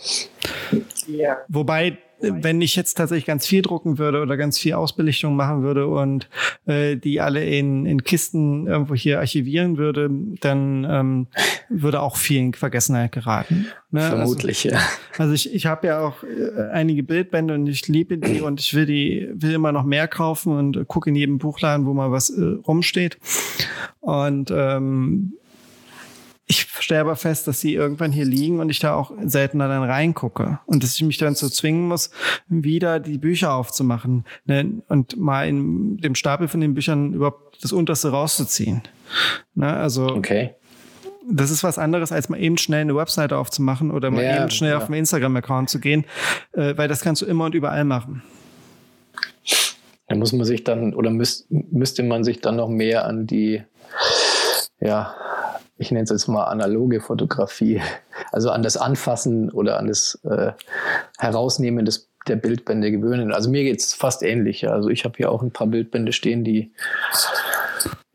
Ja. 1.07 1.39
Wobei 1.49 1.99
wenn 2.21 2.61
ich 2.61 2.77
jetzt 2.77 2.95
tatsächlich 2.95 3.27
ganz 3.27 3.47
viel 3.47 3.63
drucken 3.63 3.99
würde 3.99 4.23
oder 4.23 4.37
ganz 4.37 4.59
viel 4.59 4.75
Ausbelichtung 4.75 5.37
machen 5.37 5.63
würde 5.63 5.87
und 5.87 6.29
äh, 6.67 6.97
die 6.97 7.21
alle 7.21 7.45
in, 7.45 7.87
in 7.87 8.05
Kisten 8.05 8.67
irgendwo 8.67 8.95
hier 8.95 9.19
archivieren 9.19 9.77
würde, 9.77 10.09
dann 10.41 10.87
ähm, 10.89 11.27
würde 11.69 12.01
auch 12.01 12.17
viel 12.17 12.39
in 12.39 12.55
Vergessenheit 12.55 13.13
geraten. 13.13 13.67
Ne? 13.91 14.01
Vermutlich, 14.01 14.65
also, 14.67 14.77
ja. 14.77 14.83
Also 15.19 15.33
ich, 15.35 15.55
ich 15.55 15.67
habe 15.67 15.87
ja 15.89 16.01
auch 16.01 16.23
äh, 16.23 16.71
einige 16.73 17.03
Bildbände 17.03 17.55
und 17.55 17.67
ich 17.67 17.87
liebe 17.89 18.19
die 18.19 18.41
und 18.43 18.61
ich 18.61 18.75
will 18.75 18.87
die, 18.87 19.29
will 19.35 19.53
immer 19.53 19.73
noch 19.73 19.85
mehr 19.85 20.09
kaufen 20.09 20.57
und 20.57 20.77
äh, 20.77 20.85
gucke 20.87 21.11
in 21.11 21.17
jedem 21.17 21.39
Buchladen, 21.39 21.87
wo 21.87 21.95
mal 21.95 22.11
was 22.11 22.31
äh, 22.31 22.43
rumsteht. 22.67 23.19
Und 24.01 24.51
ähm, 24.51 25.35
ich 26.49 26.69
stelle 26.79 27.01
aber 27.01 27.17
fest, 27.17 27.49
dass 27.49 27.61
sie 27.61 27.75
irgendwann 27.75 28.13
hier 28.13 28.25
liegen 28.25 28.61
und 28.61 28.71
ich 28.71 28.79
da 28.79 28.95
auch 28.95 29.13
seltener 29.25 29.67
dann 29.67 29.83
reingucke. 29.83 30.61
Und 30.67 30.85
dass 30.85 30.95
ich 30.95 31.03
mich 31.03 31.19
dann 31.19 31.35
so 31.35 31.49
zwingen 31.49 31.89
muss, 31.89 32.11
wieder 32.47 33.01
die 33.01 33.19
Bücher 33.19 33.53
aufzumachen 33.53 34.25
ne? 34.45 34.83
und 34.89 35.17
mal 35.17 35.49
in 35.49 35.97
dem 35.97 36.15
Stapel 36.15 36.47
von 36.47 36.61
den 36.61 36.75
Büchern 36.75 37.15
überhaupt 37.15 37.65
das 37.65 37.73
unterste 37.73 38.11
rauszuziehen. 38.11 38.83
Ne? 39.55 39.73
Also 39.73 40.07
okay. 40.07 40.55
das 41.29 41.51
ist 41.51 41.65
was 41.65 41.79
anderes, 41.79 42.13
als 42.13 42.29
mal 42.29 42.41
eben 42.41 42.59
schnell 42.59 42.83
eine 42.83 42.95
Webseite 42.95 43.39
aufzumachen 43.39 43.91
oder 43.91 44.13
mal 44.13 44.23
ja, 44.23 44.43
eben 44.43 44.51
schnell 44.51 44.71
ja. 44.71 44.77
auf 44.77 44.85
einen 44.85 44.95
Instagram-Account 44.95 45.69
zu 45.69 45.81
gehen, 45.81 46.05
äh, 46.53 46.77
weil 46.77 46.87
das 46.87 47.01
kannst 47.01 47.23
du 47.23 47.27
immer 47.27 47.47
und 47.47 47.57
überall 47.57 47.85
machen. 47.85 48.23
Da 50.07 50.15
muss 50.15 50.33
man 50.33 50.47
sich 50.47 50.63
dann 50.63 50.95
oder 50.95 51.11
müß, 51.11 51.49
müsste 51.51 52.05
man 52.05 52.23
sich 52.23 52.41
dann 52.41 52.55
noch 52.55 52.69
mehr 52.69 53.05
an 53.05 53.27
die 53.27 53.65
ja, 54.81 55.15
ich 55.79 55.91
nenne 55.91 56.05
es 56.05 56.11
jetzt 56.11 56.29
mal 56.29 56.45
analoge 56.45 57.01
Fotografie, 57.01 57.81
also 58.33 58.51
an 58.51 58.63
das 58.63 58.77
Anfassen 58.77 59.51
oder 59.51 59.79
an 59.79 59.89
das 59.89 60.19
äh, 60.25 60.53
Herausnehmen 61.19 61.85
des, 61.85 62.09
der 62.29 62.37
Bildbände 62.37 62.91
gewöhnen. 62.91 63.33
Also 63.33 63.51
mir 63.51 63.63
geht 63.63 63.81
es 63.81 63.95
fast 63.95 64.23
ähnlich. 64.23 64.69
Also 64.69 64.89
ich 64.89 65.05
habe 65.05 65.15
hier 65.17 65.31
auch 65.31 65.43
ein 65.43 65.51
paar 65.51 65.67
Bildbände 65.67 66.13
stehen, 66.13 66.45
die 66.45 66.73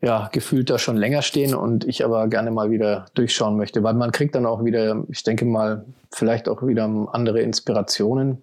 ja, 0.00 0.28
gefühlt 0.32 0.68
da 0.68 0.78
schon 0.78 0.96
länger 0.96 1.22
stehen 1.22 1.54
und 1.54 1.84
ich 1.84 2.04
aber 2.04 2.26
gerne 2.26 2.50
mal 2.50 2.70
wieder 2.70 3.06
durchschauen 3.14 3.56
möchte, 3.56 3.84
weil 3.84 3.94
man 3.94 4.10
kriegt 4.10 4.34
dann 4.34 4.46
auch 4.46 4.64
wieder, 4.64 5.04
ich 5.08 5.22
denke 5.22 5.44
mal, 5.44 5.84
vielleicht 6.10 6.48
auch 6.48 6.66
wieder 6.66 6.84
andere 7.12 7.40
Inspirationen, 7.40 8.42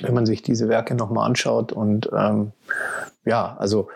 wenn 0.00 0.12
man 0.12 0.26
sich 0.26 0.42
diese 0.42 0.68
Werke 0.68 0.96
nochmal 0.96 1.26
anschaut. 1.26 1.72
Und 1.72 2.10
ähm, 2.16 2.50
ja, 3.24 3.56
also 3.58 3.88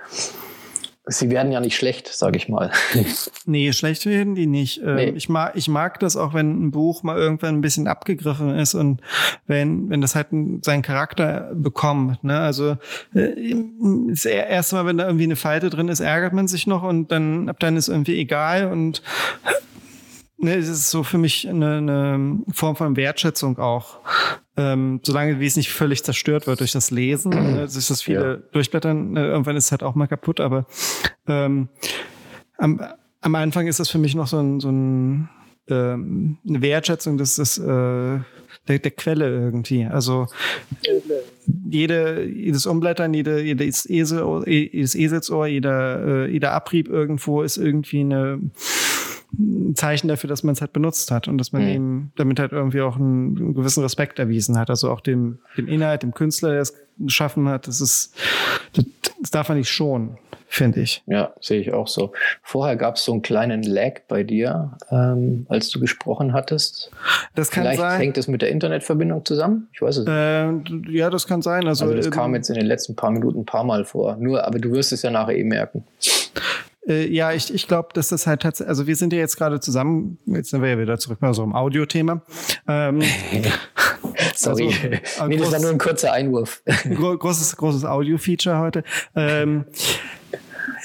Sie 1.06 1.30
werden 1.30 1.52
ja 1.52 1.60
nicht 1.60 1.76
schlecht, 1.76 2.08
sage 2.08 2.38
ich 2.38 2.48
mal. 2.48 2.70
nee, 3.44 3.72
schlecht 3.74 4.06
werden 4.06 4.34
die 4.34 4.46
nicht. 4.46 4.80
Ähm, 4.82 4.94
nee. 4.94 5.10
Ich, 5.10 5.28
mag, 5.28 5.52
ich 5.54 5.68
mag 5.68 6.00
das 6.00 6.16
auch, 6.16 6.32
wenn 6.32 6.66
ein 6.66 6.70
Buch 6.70 7.02
mal 7.02 7.18
irgendwann 7.18 7.56
ein 7.56 7.60
bisschen 7.60 7.88
abgegriffen 7.88 8.58
ist 8.58 8.74
und 8.74 9.02
wenn, 9.46 9.90
wenn 9.90 10.00
das 10.00 10.14
halt 10.14 10.28
seinen 10.62 10.80
Charakter 10.80 11.52
bekommt. 11.54 12.24
Ne? 12.24 12.38
Also 12.38 12.78
äh, 13.14 13.54
das 14.08 14.24
erste 14.24 14.76
Mal, 14.76 14.86
wenn 14.86 14.96
da 14.96 15.04
irgendwie 15.04 15.24
eine 15.24 15.36
Falte 15.36 15.68
drin 15.68 15.88
ist, 15.88 16.00
ärgert 16.00 16.32
man 16.32 16.48
sich 16.48 16.66
noch 16.66 16.82
und 16.82 17.12
dann 17.12 17.50
ab 17.50 17.60
dann 17.60 17.76
ist 17.76 17.88
irgendwie 17.88 18.18
egal 18.18 18.72
und 18.72 19.02
ne, 20.38 20.54
es 20.54 20.68
ist 20.68 20.90
so 20.90 21.02
für 21.02 21.18
mich 21.18 21.46
eine, 21.46 21.76
eine 21.76 22.38
Form 22.52 22.76
von 22.76 22.96
Wertschätzung 22.96 23.58
auch. 23.58 23.98
Ähm, 24.56 25.00
solange 25.02 25.40
wie 25.40 25.46
es 25.46 25.56
nicht 25.56 25.72
völlig 25.72 26.04
zerstört 26.04 26.46
wird 26.46 26.60
durch 26.60 26.72
das 26.72 26.90
Lesen, 26.90 27.30
ne, 27.30 27.68
durch 27.72 27.88
das 27.88 28.02
viele 28.02 28.34
ja. 28.34 28.36
Durchblättern, 28.52 29.12
ne, 29.12 29.26
irgendwann 29.26 29.56
ist 29.56 29.66
es 29.66 29.70
halt 29.72 29.82
auch 29.82 29.94
mal 29.94 30.06
kaputt, 30.06 30.40
aber 30.40 30.66
ähm, 31.26 31.68
am, 32.58 32.80
am 33.20 33.34
Anfang 33.34 33.66
ist 33.66 33.80
das 33.80 33.90
für 33.90 33.98
mich 33.98 34.14
noch 34.14 34.28
so 34.28 34.38
ein, 34.38 34.60
so 34.60 34.70
ein 34.70 35.28
ähm, 35.68 36.38
eine 36.46 36.62
Wertschätzung 36.62 37.16
des, 37.16 37.36
des 37.36 37.58
äh, 37.58 38.18
der, 38.68 38.78
der 38.78 38.90
Quelle 38.90 39.28
irgendwie. 39.28 39.84
Also 39.84 40.26
jede, 41.68 42.24
jedes 42.24 42.66
Umblättern, 42.66 43.14
jede, 43.14 43.42
jedes, 43.42 43.88
Esel, 43.88 44.44
jedes 44.46 44.94
Eselsohr, 44.94 45.46
jeder, 45.46 46.26
äh, 46.26 46.30
jeder 46.30 46.52
Abrieb 46.52 46.88
irgendwo 46.88 47.42
ist 47.42 47.56
irgendwie 47.56 48.00
eine 48.00 48.40
ein 49.38 49.74
Zeichen 49.76 50.08
dafür, 50.08 50.28
dass 50.28 50.42
man 50.42 50.54
es 50.54 50.60
halt 50.60 50.72
benutzt 50.72 51.10
hat 51.10 51.28
und 51.28 51.38
dass 51.38 51.52
man 51.52 51.62
mhm. 51.62 51.68
ihm 51.68 52.10
damit 52.16 52.38
halt 52.38 52.52
irgendwie 52.52 52.80
auch 52.80 52.96
einen, 52.96 53.36
einen, 53.36 53.54
gewissen 53.54 53.82
Respekt 53.82 54.18
erwiesen 54.18 54.58
hat. 54.58 54.70
Also 54.70 54.90
auch 54.90 55.00
dem, 55.00 55.38
dem 55.56 55.68
Inhalt, 55.68 56.02
dem 56.02 56.14
Künstler, 56.14 56.50
der 56.50 56.60
es 56.60 56.74
geschaffen 56.98 57.48
hat, 57.48 57.66
das 57.66 57.80
ist, 57.80 58.14
das, 58.72 58.84
das 59.20 59.30
darf 59.30 59.48
man 59.48 59.58
nicht 59.58 59.70
schon, 59.70 60.18
finde 60.46 60.80
ich. 60.80 61.02
Ja, 61.06 61.32
sehe 61.40 61.60
ich 61.60 61.72
auch 61.72 61.88
so. 61.88 62.12
Vorher 62.42 62.76
gab 62.76 62.96
es 62.96 63.04
so 63.04 63.12
einen 63.12 63.22
kleinen 63.22 63.62
Lag 63.62 64.02
bei 64.06 64.22
dir, 64.22 64.76
ähm, 64.90 65.46
als 65.48 65.70
du 65.70 65.80
gesprochen 65.80 66.32
hattest. 66.32 66.90
Das 67.34 67.50
kann 67.50 67.64
Vielleicht 67.64 67.80
sein. 67.80 67.98
hängt 67.98 68.18
es 68.18 68.28
mit 68.28 68.42
der 68.42 68.50
Internetverbindung 68.50 69.24
zusammen? 69.24 69.68
Ich 69.72 69.82
weiß 69.82 69.98
es 69.98 70.06
nicht. 70.06 70.88
Äh, 70.88 70.92
ja, 70.96 71.10
das 71.10 71.26
kann 71.26 71.42
sein. 71.42 71.66
Also, 71.66 71.84
also 71.84 71.96
das 71.96 72.06
ähm, 72.06 72.12
kam 72.12 72.34
jetzt 72.34 72.48
in 72.48 72.54
den 72.56 72.66
letzten 72.66 72.94
paar 72.94 73.10
Minuten 73.10 73.40
ein 73.40 73.46
paar 73.46 73.64
Mal 73.64 73.84
vor. 73.84 74.16
Nur, 74.16 74.44
aber 74.44 74.58
du 74.58 74.70
wirst 74.72 74.92
es 74.92 75.02
ja 75.02 75.10
nachher 75.10 75.36
eh 75.36 75.44
merken. 75.44 75.84
Äh, 76.86 77.08
ja, 77.08 77.32
ich, 77.32 77.52
ich 77.52 77.66
glaube, 77.66 77.88
dass 77.94 78.08
das 78.08 78.26
halt 78.26 78.42
tatsächlich, 78.42 78.68
also 78.68 78.86
wir 78.86 78.96
sind 78.96 79.12
ja 79.12 79.18
jetzt 79.18 79.36
gerade 79.36 79.60
zusammen, 79.60 80.18
jetzt 80.26 80.50
sind 80.50 80.62
wir 80.62 80.70
ja 80.70 80.78
wieder 80.78 80.98
zurück 80.98 81.18
bei 81.20 81.32
so 81.32 81.42
einem 81.42 81.54
Audiothema. 81.54 82.22
Ähm, 82.68 83.02
Sorry. 84.34 84.66
Also, 84.66 85.24
äh, 85.24 85.28
nee, 85.28 85.36
das 85.36 85.52
war 85.52 85.60
nur 85.60 85.70
ein 85.70 85.78
kurzer 85.78 86.12
Einwurf. 86.12 86.62
großes, 86.84 87.56
großes 87.56 87.84
Audio-Feature 87.84 88.58
heute. 88.58 88.84
Ähm, 89.14 89.64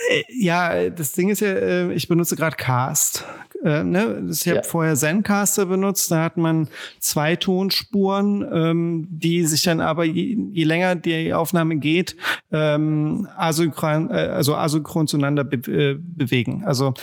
äh, 0.10 0.24
ja, 0.30 0.90
das 0.90 1.12
Ding 1.12 1.30
ist 1.30 1.42
ja, 1.42 1.50
äh, 1.50 1.94
ich 1.94 2.08
benutze 2.08 2.36
gerade 2.36 2.56
Cast. 2.56 3.26
Äh, 3.63 3.84
ne? 3.84 4.28
Ich 4.32 4.48
habe 4.48 4.58
ja. 4.58 4.63
vorher 4.63 4.95
Zencaster 4.95 5.65
benutzt, 5.65 6.12
da 6.12 6.24
hat 6.24 6.38
man 6.38 6.67
zwei 7.00 7.36
Tonspuren, 7.36 8.48
ähm, 8.52 9.08
die 9.10 9.45
sich 9.45 9.63
dann 9.63 9.82
aber, 9.82 10.06
je, 10.06 10.38
je 10.52 10.63
länger 10.63 10.95
die 10.95 11.34
Aufnahme 11.34 11.78
geht, 11.78 12.15
ähm, 12.52 13.28
asynchron, 13.36 14.10
äh, 14.12 14.13
also 14.13 14.56
asynchron 14.56 15.08
zueinander 15.08 15.43
be 15.43 15.58
äh, 15.72 15.98
bewegen. 16.00 16.63
Also 16.65 16.93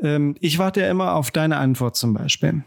ähm, 0.00 0.34
ich 0.40 0.58
warte 0.58 0.80
ja 0.80 0.90
immer 0.90 1.14
auf 1.14 1.30
deine 1.30 1.58
Antwort 1.58 1.96
zum 1.96 2.14
Beispiel. 2.14 2.62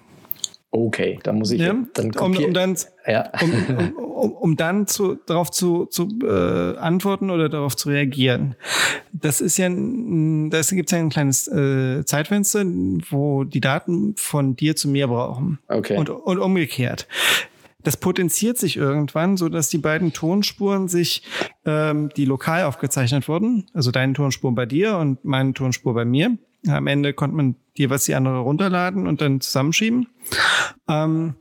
Okay, 0.74 1.20
dann 1.24 1.38
muss 1.38 1.52
ich 1.52 1.60
ja, 1.60 1.76
dann 1.94 2.16
um, 2.16 2.38
um, 2.38 2.54
dann, 2.54 2.78
ja. 3.06 3.30
um, 3.42 3.94
um, 3.98 4.32
um, 4.32 4.56
dann 4.56 4.88
zu, 4.88 5.16
darauf 5.26 5.52
zu, 5.52 5.86
zu 5.88 6.08
äh, 6.24 6.78
antworten 6.78 7.30
oder 7.30 7.50
darauf 7.50 7.76
zu 7.76 7.90
reagieren. 7.90 8.56
Das 9.12 9.42
ist 9.42 9.58
ja, 9.58 9.68
da 9.68 9.74
gibt 9.74 10.90
es 10.90 10.92
ja 10.92 10.98
ein 10.98 11.10
kleines 11.10 11.50
äh, 11.50 12.06
Zeitfenster, 12.06 12.64
wo 13.10 13.44
die 13.44 13.60
Daten 13.60 14.16
von 14.16 14.56
dir 14.56 14.78
zu 14.78 14.88
mir 14.88 15.08
brauchen. 15.08 15.60
Okay. 15.68 15.98
Und, 15.98 16.10
und 16.10 16.40
umgekehrt. 16.40 17.06
Das 17.84 17.98
potenziert 17.98 18.58
sich 18.58 18.78
irgendwann, 18.78 19.36
so 19.36 19.50
dass 19.50 19.68
die 19.68 19.80
beiden 19.80 20.14
Tonspuren 20.14 20.88
sich, 20.88 21.24
ähm, 21.66 22.10
die 22.16 22.26
lokal 22.26 22.64
aufgezeichnet 22.64 23.28
wurden, 23.28 23.66
also 23.74 23.92
deine 23.92 24.14
Tonspur 24.14 24.56
bei 24.56 24.66
dir 24.66 24.98
und 24.98 25.26
meine 25.26 25.54
Tonspur 25.54 25.94
bei 25.94 26.06
mir, 26.06 26.38
am 26.68 26.88
Ende 26.88 27.14
konnte 27.14 27.36
man 27.36 27.56
jeweils 27.76 28.06
die 28.06 28.16
andere 28.16 28.40
runterladen 28.40 29.08
und 29.08 29.22
dann 29.22 29.42
zusammenschieben. 29.42 30.08
Ähm, 30.88 31.36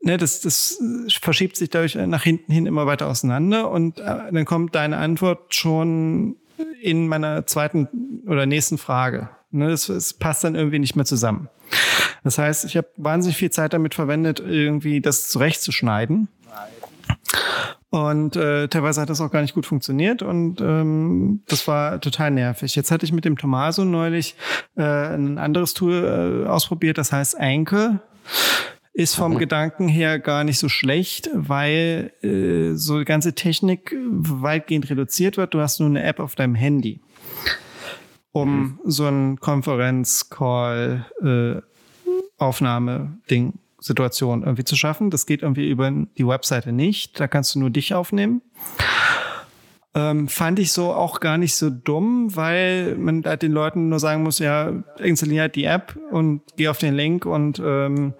ne, 0.00 0.16
das, 0.16 0.40
das 0.40 0.78
verschiebt 1.20 1.56
sich 1.56 1.70
dadurch 1.70 1.94
nach 1.94 2.22
hinten 2.22 2.52
hin 2.52 2.66
immer 2.66 2.86
weiter 2.86 3.06
auseinander 3.06 3.70
und 3.70 3.98
äh, 3.98 4.32
dann 4.32 4.44
kommt 4.44 4.74
deine 4.74 4.96
Antwort 4.96 5.54
schon 5.54 6.36
in 6.80 7.06
meiner 7.08 7.46
zweiten 7.46 8.22
oder 8.26 8.46
nächsten 8.46 8.78
Frage. 8.78 9.28
Ne, 9.50 9.68
das, 9.68 9.86
das 9.86 10.14
passt 10.14 10.44
dann 10.44 10.54
irgendwie 10.54 10.78
nicht 10.78 10.96
mehr 10.96 11.04
zusammen. 11.04 11.48
Das 12.24 12.38
heißt, 12.38 12.64
ich 12.64 12.76
habe 12.76 12.88
wahnsinnig 12.96 13.36
viel 13.36 13.50
Zeit 13.50 13.72
damit 13.72 13.94
verwendet, 13.94 14.40
irgendwie 14.40 15.00
das 15.00 15.28
zurechtzuschneiden. 15.28 16.28
Und 17.96 18.36
äh, 18.36 18.68
teilweise 18.68 19.00
hat 19.00 19.08
das 19.08 19.22
auch 19.22 19.30
gar 19.30 19.40
nicht 19.40 19.54
gut 19.54 19.64
funktioniert 19.64 20.20
und 20.20 20.60
ähm, 20.60 21.40
das 21.48 21.66
war 21.66 21.98
total 21.98 22.30
nervig. 22.30 22.76
Jetzt 22.76 22.90
hatte 22.90 23.06
ich 23.06 23.12
mit 23.12 23.24
dem 23.24 23.38
Tomaso 23.38 23.86
neulich 23.86 24.34
äh, 24.76 24.82
ein 24.82 25.38
anderes 25.38 25.72
Tool 25.72 26.44
äh, 26.44 26.46
ausprobiert, 26.46 26.98
das 26.98 27.10
heißt 27.10 27.40
Anchor. 27.40 28.00
Ist 28.92 29.14
vom 29.14 29.32
mhm. 29.32 29.38
Gedanken 29.38 29.88
her 29.88 30.18
gar 30.18 30.44
nicht 30.44 30.58
so 30.58 30.68
schlecht, 30.68 31.30
weil 31.32 32.12
äh, 32.22 32.76
so 32.76 32.98
die 32.98 33.06
ganze 33.06 33.32
Technik 33.34 33.96
weitgehend 33.98 34.90
reduziert 34.90 35.38
wird. 35.38 35.54
Du 35.54 35.60
hast 35.60 35.80
nur 35.80 35.88
eine 35.88 36.02
App 36.02 36.20
auf 36.20 36.34
deinem 36.34 36.54
Handy, 36.54 37.00
um 38.32 38.58
mhm. 38.58 38.78
so 38.84 39.06
ein 39.06 39.40
Konferenz-Call 39.40 41.06
äh, 41.24 41.62
Aufnahme-Ding 42.36 43.54
Situation 43.78 44.42
irgendwie 44.42 44.64
zu 44.64 44.76
schaffen. 44.76 45.10
Das 45.10 45.26
geht 45.26 45.42
irgendwie 45.42 45.68
über 45.68 45.90
die 45.90 46.26
Webseite 46.26 46.72
nicht. 46.72 47.18
Da 47.20 47.28
kannst 47.28 47.54
du 47.54 47.60
nur 47.60 47.70
dich 47.70 47.94
aufnehmen. 47.94 48.42
Ähm, 49.94 50.28
fand 50.28 50.58
ich 50.58 50.72
so 50.72 50.92
auch 50.92 51.20
gar 51.20 51.38
nicht 51.38 51.56
so 51.56 51.70
dumm, 51.70 52.36
weil 52.36 52.96
man 52.96 53.22
halt 53.24 53.40
den 53.40 53.52
Leuten 53.52 53.88
nur 53.88 53.98
sagen 53.98 54.22
muss, 54.22 54.38
ja, 54.38 54.72
installier 54.98 55.42
halt 55.42 55.56
die 55.56 55.64
App 55.64 55.96
und 56.10 56.42
geh 56.56 56.68
auf 56.68 56.76
den 56.76 56.94
Link 56.94 57.24
und 57.24 57.62
ähm, 57.64 58.12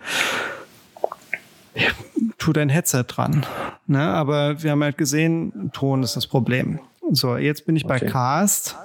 tu 2.38 2.54
dein 2.54 2.70
Headset 2.70 3.04
dran. 3.08 3.44
Ne? 3.86 4.00
Aber 4.00 4.62
wir 4.62 4.70
haben 4.70 4.82
halt 4.82 4.96
gesehen, 4.96 5.70
Ton 5.74 6.02
ist 6.02 6.16
das 6.16 6.26
Problem. 6.26 6.80
So, 7.12 7.36
jetzt 7.36 7.66
bin 7.66 7.76
ich 7.76 7.84
okay. 7.84 8.00
bei 8.00 8.10
Cast. 8.10 8.76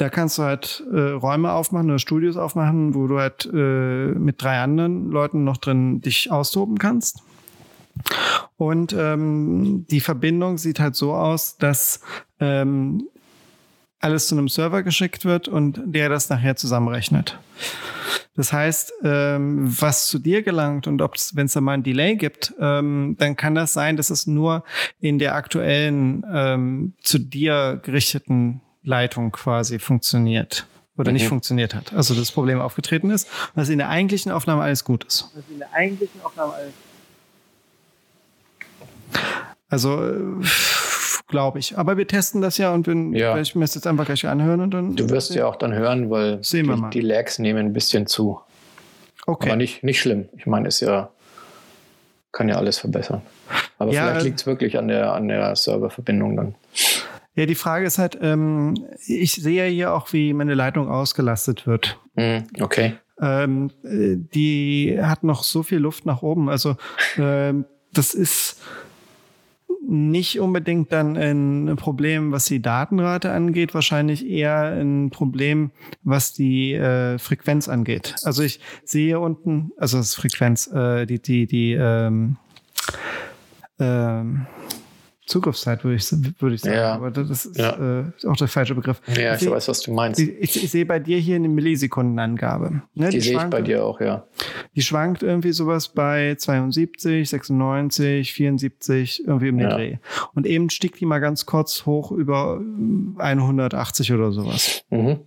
Da 0.00 0.08
kannst 0.08 0.38
du 0.38 0.44
halt 0.44 0.82
äh, 0.90 0.98
Räume 0.98 1.52
aufmachen 1.52 1.90
oder 1.90 1.98
Studios 1.98 2.38
aufmachen, 2.38 2.94
wo 2.94 3.06
du 3.06 3.18
halt 3.18 3.46
äh, 3.52 3.56
mit 3.56 4.42
drei 4.42 4.58
anderen 4.58 5.10
Leuten 5.10 5.44
noch 5.44 5.58
drin 5.58 6.00
dich 6.00 6.30
austoben 6.30 6.78
kannst. 6.78 7.22
Und 8.56 8.94
ähm, 8.94 9.84
die 9.90 10.00
Verbindung 10.00 10.56
sieht 10.56 10.80
halt 10.80 10.96
so 10.96 11.12
aus, 11.12 11.58
dass 11.58 12.00
ähm, 12.38 13.08
alles 14.00 14.28
zu 14.28 14.36
einem 14.36 14.48
Server 14.48 14.82
geschickt 14.82 15.26
wird 15.26 15.48
und 15.48 15.82
der 15.84 16.08
das 16.08 16.30
nachher 16.30 16.56
zusammenrechnet. 16.56 17.38
Das 18.34 18.54
heißt, 18.54 18.94
ähm, 19.04 19.66
was 19.82 20.06
zu 20.06 20.18
dir 20.18 20.40
gelangt 20.40 20.86
und 20.86 21.02
ob 21.02 21.16
wenn 21.34 21.44
es 21.44 21.52
da 21.52 21.60
mal 21.60 21.72
ein 21.72 21.82
Delay 21.82 22.16
gibt, 22.16 22.54
ähm, 22.58 23.16
dann 23.18 23.36
kann 23.36 23.54
das 23.54 23.74
sein, 23.74 23.98
dass 23.98 24.08
es 24.08 24.26
nur 24.26 24.64
in 24.98 25.18
der 25.18 25.34
aktuellen 25.34 26.24
ähm, 26.32 26.94
zu 27.02 27.18
dir 27.18 27.78
gerichteten 27.82 28.62
Leitung 28.82 29.32
quasi 29.32 29.78
funktioniert 29.78 30.66
oder 30.96 31.10
mhm. 31.10 31.14
nicht 31.14 31.28
funktioniert 31.28 31.74
hat. 31.74 31.92
Also 31.92 32.14
das 32.14 32.32
Problem 32.32 32.60
aufgetreten 32.60 33.10
ist, 33.10 33.28
dass 33.54 33.68
in 33.68 33.78
der 33.78 33.88
eigentlichen 33.88 34.32
Aufnahme 34.32 34.62
alles 34.62 34.84
gut 34.84 35.04
ist. 35.04 35.30
Dass 35.34 35.44
in 35.50 35.58
der 35.58 35.72
eigentlichen 35.72 36.20
Aufnahme 36.22 36.54
alles 36.54 36.72
also 39.68 40.40
glaube 41.28 41.60
ich. 41.60 41.78
Aber 41.78 41.96
wir 41.96 42.06
testen 42.06 42.42
das 42.42 42.58
ja 42.58 42.74
und 42.74 42.86
wenn, 42.86 43.14
ja. 43.14 43.38
ich 43.38 43.54
mir 43.54 43.62
das 43.62 43.74
jetzt 43.74 43.86
einfach 43.86 44.04
gleich 44.04 44.26
anhören 44.26 44.60
und 44.60 44.74
dann. 44.74 44.96
Du 44.96 45.08
wirst 45.08 45.34
ja 45.34 45.46
auch 45.46 45.56
dann 45.56 45.72
hören, 45.72 46.10
weil 46.10 46.42
sehen 46.42 46.64
die, 46.64 46.70
wir 46.70 46.76
mal. 46.76 46.90
die 46.90 47.00
Lags 47.00 47.38
nehmen 47.38 47.66
ein 47.66 47.72
bisschen 47.72 48.06
zu. 48.06 48.40
Okay. 49.26 49.48
Aber 49.48 49.56
nicht, 49.56 49.84
nicht 49.84 50.00
schlimm. 50.00 50.28
Ich 50.36 50.46
meine, 50.46 50.68
ist 50.68 50.80
ja, 50.80 51.10
kann 52.32 52.48
ja 52.48 52.56
alles 52.56 52.78
verbessern. 52.78 53.22
Aber 53.78 53.92
ja, 53.92 54.08
vielleicht 54.08 54.24
liegt 54.24 54.40
es 54.40 54.46
wirklich 54.46 54.76
an 54.76 54.88
der, 54.88 55.12
an 55.12 55.28
der 55.28 55.54
Serververbindung 55.54 56.36
dann. 56.36 56.54
Ja, 57.40 57.46
die 57.46 57.54
Frage 57.54 57.86
ist 57.86 57.96
halt, 57.96 58.18
ähm, 58.20 58.74
ich 59.06 59.32
sehe 59.32 59.64
hier 59.64 59.94
auch, 59.94 60.12
wie 60.12 60.34
meine 60.34 60.52
Leitung 60.52 60.90
ausgelastet 60.90 61.66
wird. 61.66 61.98
Mm, 62.14 62.40
okay. 62.60 62.98
Ähm, 63.18 63.70
äh, 63.82 64.16
die 64.34 64.98
hat 65.00 65.24
noch 65.24 65.42
so 65.42 65.62
viel 65.62 65.78
Luft 65.78 66.04
nach 66.04 66.20
oben. 66.20 66.50
Also 66.50 66.76
ähm, 67.16 67.64
das 67.94 68.12
ist 68.12 68.60
nicht 69.88 70.38
unbedingt 70.38 70.92
dann 70.92 71.16
ein 71.16 71.76
Problem, 71.76 72.30
was 72.30 72.44
die 72.44 72.60
Datenrate 72.60 73.32
angeht, 73.32 73.72
wahrscheinlich 73.72 74.28
eher 74.28 74.78
ein 74.78 75.08
Problem, 75.08 75.70
was 76.02 76.34
die 76.34 76.74
äh, 76.74 77.18
Frequenz 77.18 77.70
angeht. 77.70 78.16
Also 78.22 78.42
ich 78.42 78.60
sehe 78.84 79.18
unten, 79.18 79.72
also 79.78 79.96
das 79.96 80.14
Frequenz, 80.14 80.66
äh, 80.66 81.06
die, 81.06 81.22
die, 81.22 81.46
die 81.46 81.72
ähm, 81.72 82.36
ähm, 83.78 84.46
Zugriffszeit, 85.30 85.84
würde 85.84 85.96
ich, 85.96 86.10
würde 86.40 86.56
ich 86.56 86.60
sagen. 86.60 86.76
Ja. 86.76 86.94
Aber 86.94 87.10
das 87.10 87.46
ist 87.46 87.56
ja. 87.56 88.00
äh, 88.00 88.26
auch 88.26 88.36
der 88.36 88.48
falsche 88.48 88.74
Begriff. 88.74 89.00
Ja, 89.06 89.34
ich, 89.34 89.42
ich 89.42 89.50
weiß, 89.50 89.68
was 89.68 89.80
du 89.80 89.92
meinst. 89.92 90.18
Ich, 90.18 90.62
ich, 90.62 90.70
sehe 90.70 90.84
bei 90.84 90.98
dir 90.98 91.18
hier 91.18 91.36
eine 91.36 91.48
Millisekundenangabe. 91.48 92.82
Ne? 92.94 93.08
Die, 93.08 93.18
die 93.18 93.20
sehe 93.20 93.36
ich 93.36 93.44
bei 93.44 93.62
dir 93.62 93.84
auch, 93.84 94.00
ja. 94.00 94.26
Die 94.74 94.82
schwankt 94.82 95.22
irgendwie 95.22 95.52
sowas 95.52 95.88
bei 95.88 96.34
72, 96.34 97.30
96, 97.30 98.32
74, 98.32 99.24
irgendwie 99.26 99.48
im 99.48 99.60
ja. 99.60 99.68
Dreh. 99.70 99.96
Und 100.34 100.46
eben 100.46 100.68
stieg 100.68 100.96
die 100.96 101.06
mal 101.06 101.20
ganz 101.20 101.46
kurz 101.46 101.86
hoch 101.86 102.10
über 102.10 102.60
180 103.18 104.12
oder 104.12 104.32
sowas. 104.32 104.82
Mhm. 104.90 105.20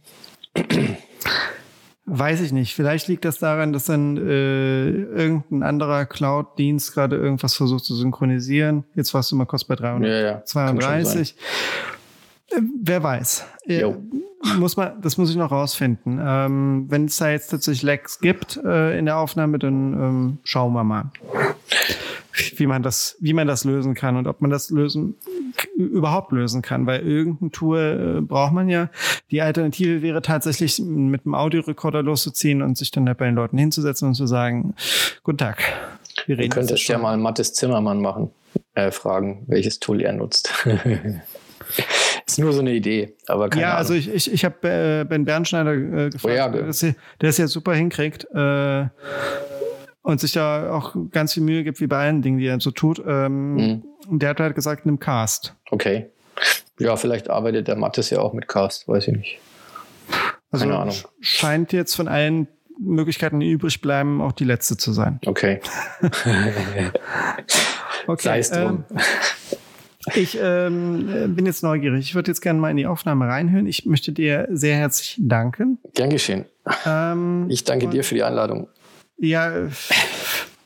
Weiß 2.05 2.41
ich 2.41 2.51
nicht. 2.51 2.75
Vielleicht 2.75 3.07
liegt 3.07 3.23
das 3.23 3.39
daran, 3.39 3.71
dass 3.71 3.85
dann 3.85 4.17
äh, 4.17 4.89
irgendein 4.89 5.63
anderer 5.63 6.05
Cloud-Dienst 6.05 6.93
gerade 6.93 7.15
irgendwas 7.15 7.55
versucht 7.55 7.85
zu 7.85 7.95
synchronisieren. 7.95 8.83
Jetzt 8.93 9.13
warst 9.13 9.31
du 9.31 9.37
mal 9.37 9.45
kurz 9.45 9.63
bei 9.63 9.75
332. 9.75 11.35
Ja, 11.37 12.57
ja. 12.57 12.59
Äh, 12.59 12.61
wer 12.81 13.03
weiß. 13.03 13.45
Äh, 13.67 13.85
muss 14.57 14.75
man, 14.75 15.01
das 15.01 15.17
muss 15.17 15.29
ich 15.29 15.37
noch 15.37 15.51
rausfinden. 15.51 16.19
Ähm, 16.21 16.85
Wenn 16.89 17.05
es 17.05 17.15
da 17.15 17.29
jetzt 17.29 17.47
tatsächlich 17.47 17.83
Lags 17.83 18.19
gibt 18.19 18.57
äh, 18.57 18.97
in 18.97 19.05
der 19.05 19.17
Aufnahme, 19.17 19.57
dann 19.57 19.93
ähm, 19.93 20.37
schauen 20.43 20.73
wir 20.73 20.83
mal, 20.83 21.09
wie 22.57 22.67
man 22.67 22.83
das, 22.83 23.15
wie 23.21 23.33
man 23.33 23.47
das 23.47 23.63
lösen 23.63 23.93
kann 23.93 24.17
und 24.17 24.27
ob 24.27 24.41
man 24.41 24.51
das 24.51 24.69
lösen 24.71 25.15
überhaupt 25.75 26.31
lösen 26.31 26.61
kann, 26.61 26.85
weil 26.85 27.01
irgendein 27.01 27.51
Tool 27.51 28.17
äh, 28.19 28.21
braucht 28.21 28.53
man 28.53 28.69
ja. 28.69 28.89
Die 29.31 29.41
Alternative 29.41 30.01
wäre 30.01 30.21
tatsächlich 30.21 30.79
mit 30.79 31.25
einem 31.25 31.35
Audiorekorder 31.35 32.03
loszuziehen 32.03 32.61
und 32.61 32.77
sich 32.77 32.91
dann 32.91 33.07
halt 33.07 33.17
bei 33.17 33.25
den 33.25 33.35
Leuten 33.35 33.57
hinzusetzen 33.57 34.09
und 34.09 34.13
zu 34.15 34.27
sagen, 34.27 34.75
guten 35.23 35.39
Tag. 35.39 35.63
Wir 36.25 36.37
reden 36.37 36.49
du 36.51 36.55
könntest 36.57 36.87
ja 36.87 36.97
mal 36.97 37.17
Mattes 37.17 37.53
Zimmermann 37.53 38.01
machen, 38.01 38.29
äh, 38.75 38.91
fragen, 38.91 39.43
welches 39.47 39.79
Tool 39.79 40.01
er 40.01 40.13
nutzt. 40.13 40.53
ist 42.25 42.39
nur 42.39 42.53
so 42.53 42.59
eine 42.59 42.73
Idee, 42.73 43.13
aber 43.27 43.49
keine 43.49 43.63
Ja, 43.63 43.67
Ahnung. 43.69 43.77
also 43.79 43.93
ich, 43.95 44.13
ich, 44.13 44.31
ich 44.31 44.45
habe 44.45 44.67
äh, 44.69 45.05
Ben 45.05 45.25
Bernschneider 45.25 45.73
äh, 45.73 46.09
gefragt, 46.09 46.25
oh 46.25 46.29
ja, 46.37 46.49
der, 46.49 46.63
das, 46.63 46.79
der 46.79 46.95
es 47.21 47.37
ja 47.37 47.47
super 47.47 47.73
hinkriegt. 47.73 48.25
Äh, 48.33 48.85
und 50.03 50.19
sich 50.19 50.33
da 50.33 50.71
auch 50.71 50.95
ganz 51.11 51.33
viel 51.33 51.43
Mühe 51.43 51.63
gibt, 51.63 51.79
wie 51.79 51.87
bei 51.87 51.97
allen 51.97 52.21
Dingen, 52.21 52.37
die 52.37 52.45
er 52.45 52.59
so 52.59 52.71
tut. 52.71 53.01
Ähm, 53.05 53.55
mhm. 53.55 53.83
Der 54.19 54.29
hat 54.29 54.39
halt 54.39 54.53
gesagt, 54.53 54.85
nimm 54.85 54.99
Cast. 54.99 55.55
Okay. 55.71 56.07
Ja, 56.77 56.95
vielleicht 56.97 57.29
arbeitet 57.29 57.67
der 57.67 57.77
Mattes 57.77 58.09
ja 58.09 58.19
auch 58.19 58.33
mit 58.33 58.47
Cast, 58.47 58.87
weiß 58.87 59.07
ich 59.07 59.15
nicht. 59.15 59.39
Also 60.51 60.65
Keine 60.65 60.77
Ahnung. 60.77 60.95
scheint 61.21 61.73
jetzt 61.73 61.95
von 61.95 62.07
allen 62.07 62.47
Möglichkeiten, 62.77 63.39
die 63.39 63.49
übrig 63.49 63.81
bleiben, 63.81 64.21
auch 64.21 64.33
die 64.33 64.43
letzte 64.43 64.77
zu 64.77 64.91
sein. 64.91 65.19
Okay. 65.25 65.61
okay. 68.07 68.21
Sei 68.21 68.39
es 68.39 68.51
drum. 68.51 68.83
Ähm, 68.89 68.97
ich 70.15 70.37
ähm, 70.41 71.33
bin 71.35 71.45
jetzt 71.45 71.63
neugierig. 71.63 72.01
Ich 72.01 72.15
würde 72.15 72.29
jetzt 72.29 72.41
gerne 72.41 72.59
mal 72.59 72.69
in 72.69 72.77
die 72.77 72.87
Aufnahme 72.87 73.27
reinhören. 73.27 73.67
Ich 73.67 73.85
möchte 73.85 74.11
dir 74.11 74.47
sehr 74.51 74.75
herzlich 74.75 75.17
danken. 75.19 75.79
Gern 75.93 76.09
geschehen. 76.09 76.45
Ähm, 76.85 77.45
ich 77.49 77.63
danke 77.63 77.87
dir 77.87 78.03
für 78.03 78.15
die 78.15 78.23
Einladung. 78.23 78.67
Ja, 79.23 79.69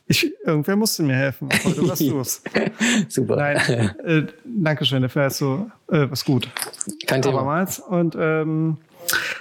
ich, 0.08 0.34
irgendwer 0.44 0.74
musste 0.74 1.04
mir 1.04 1.14
helfen. 1.14 1.48
Heute 1.64 1.88
warst 1.88 2.00
du 2.10 2.20
es. 2.20 2.42
Super. 3.08 3.36
Nein, 3.36 3.94
äh, 4.04 4.22
Dankeschön, 4.44 5.02
dafür 5.02 5.24
hast 5.24 5.40
du 5.40 5.70
äh, 5.92 6.10
was 6.10 6.24
gut. 6.24 6.48
Kein 7.06 7.22
Thema. 7.22 7.36
Abermals. 7.36 7.78
Und 7.78 8.16
ähm, 8.18 8.78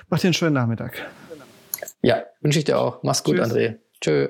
mach 0.10 0.20
dir 0.20 0.28
einen 0.28 0.34
schönen 0.36 0.54
Nachmittag. 0.54 1.02
Ja, 2.04 2.24
wünsche 2.42 2.60
ich 2.60 2.66
dir 2.66 2.78
auch. 2.78 3.02
Mach's 3.02 3.24
gut, 3.24 3.38
Tschüss. 3.38 3.52
André. 3.52 3.76
Tschö. 4.02 4.30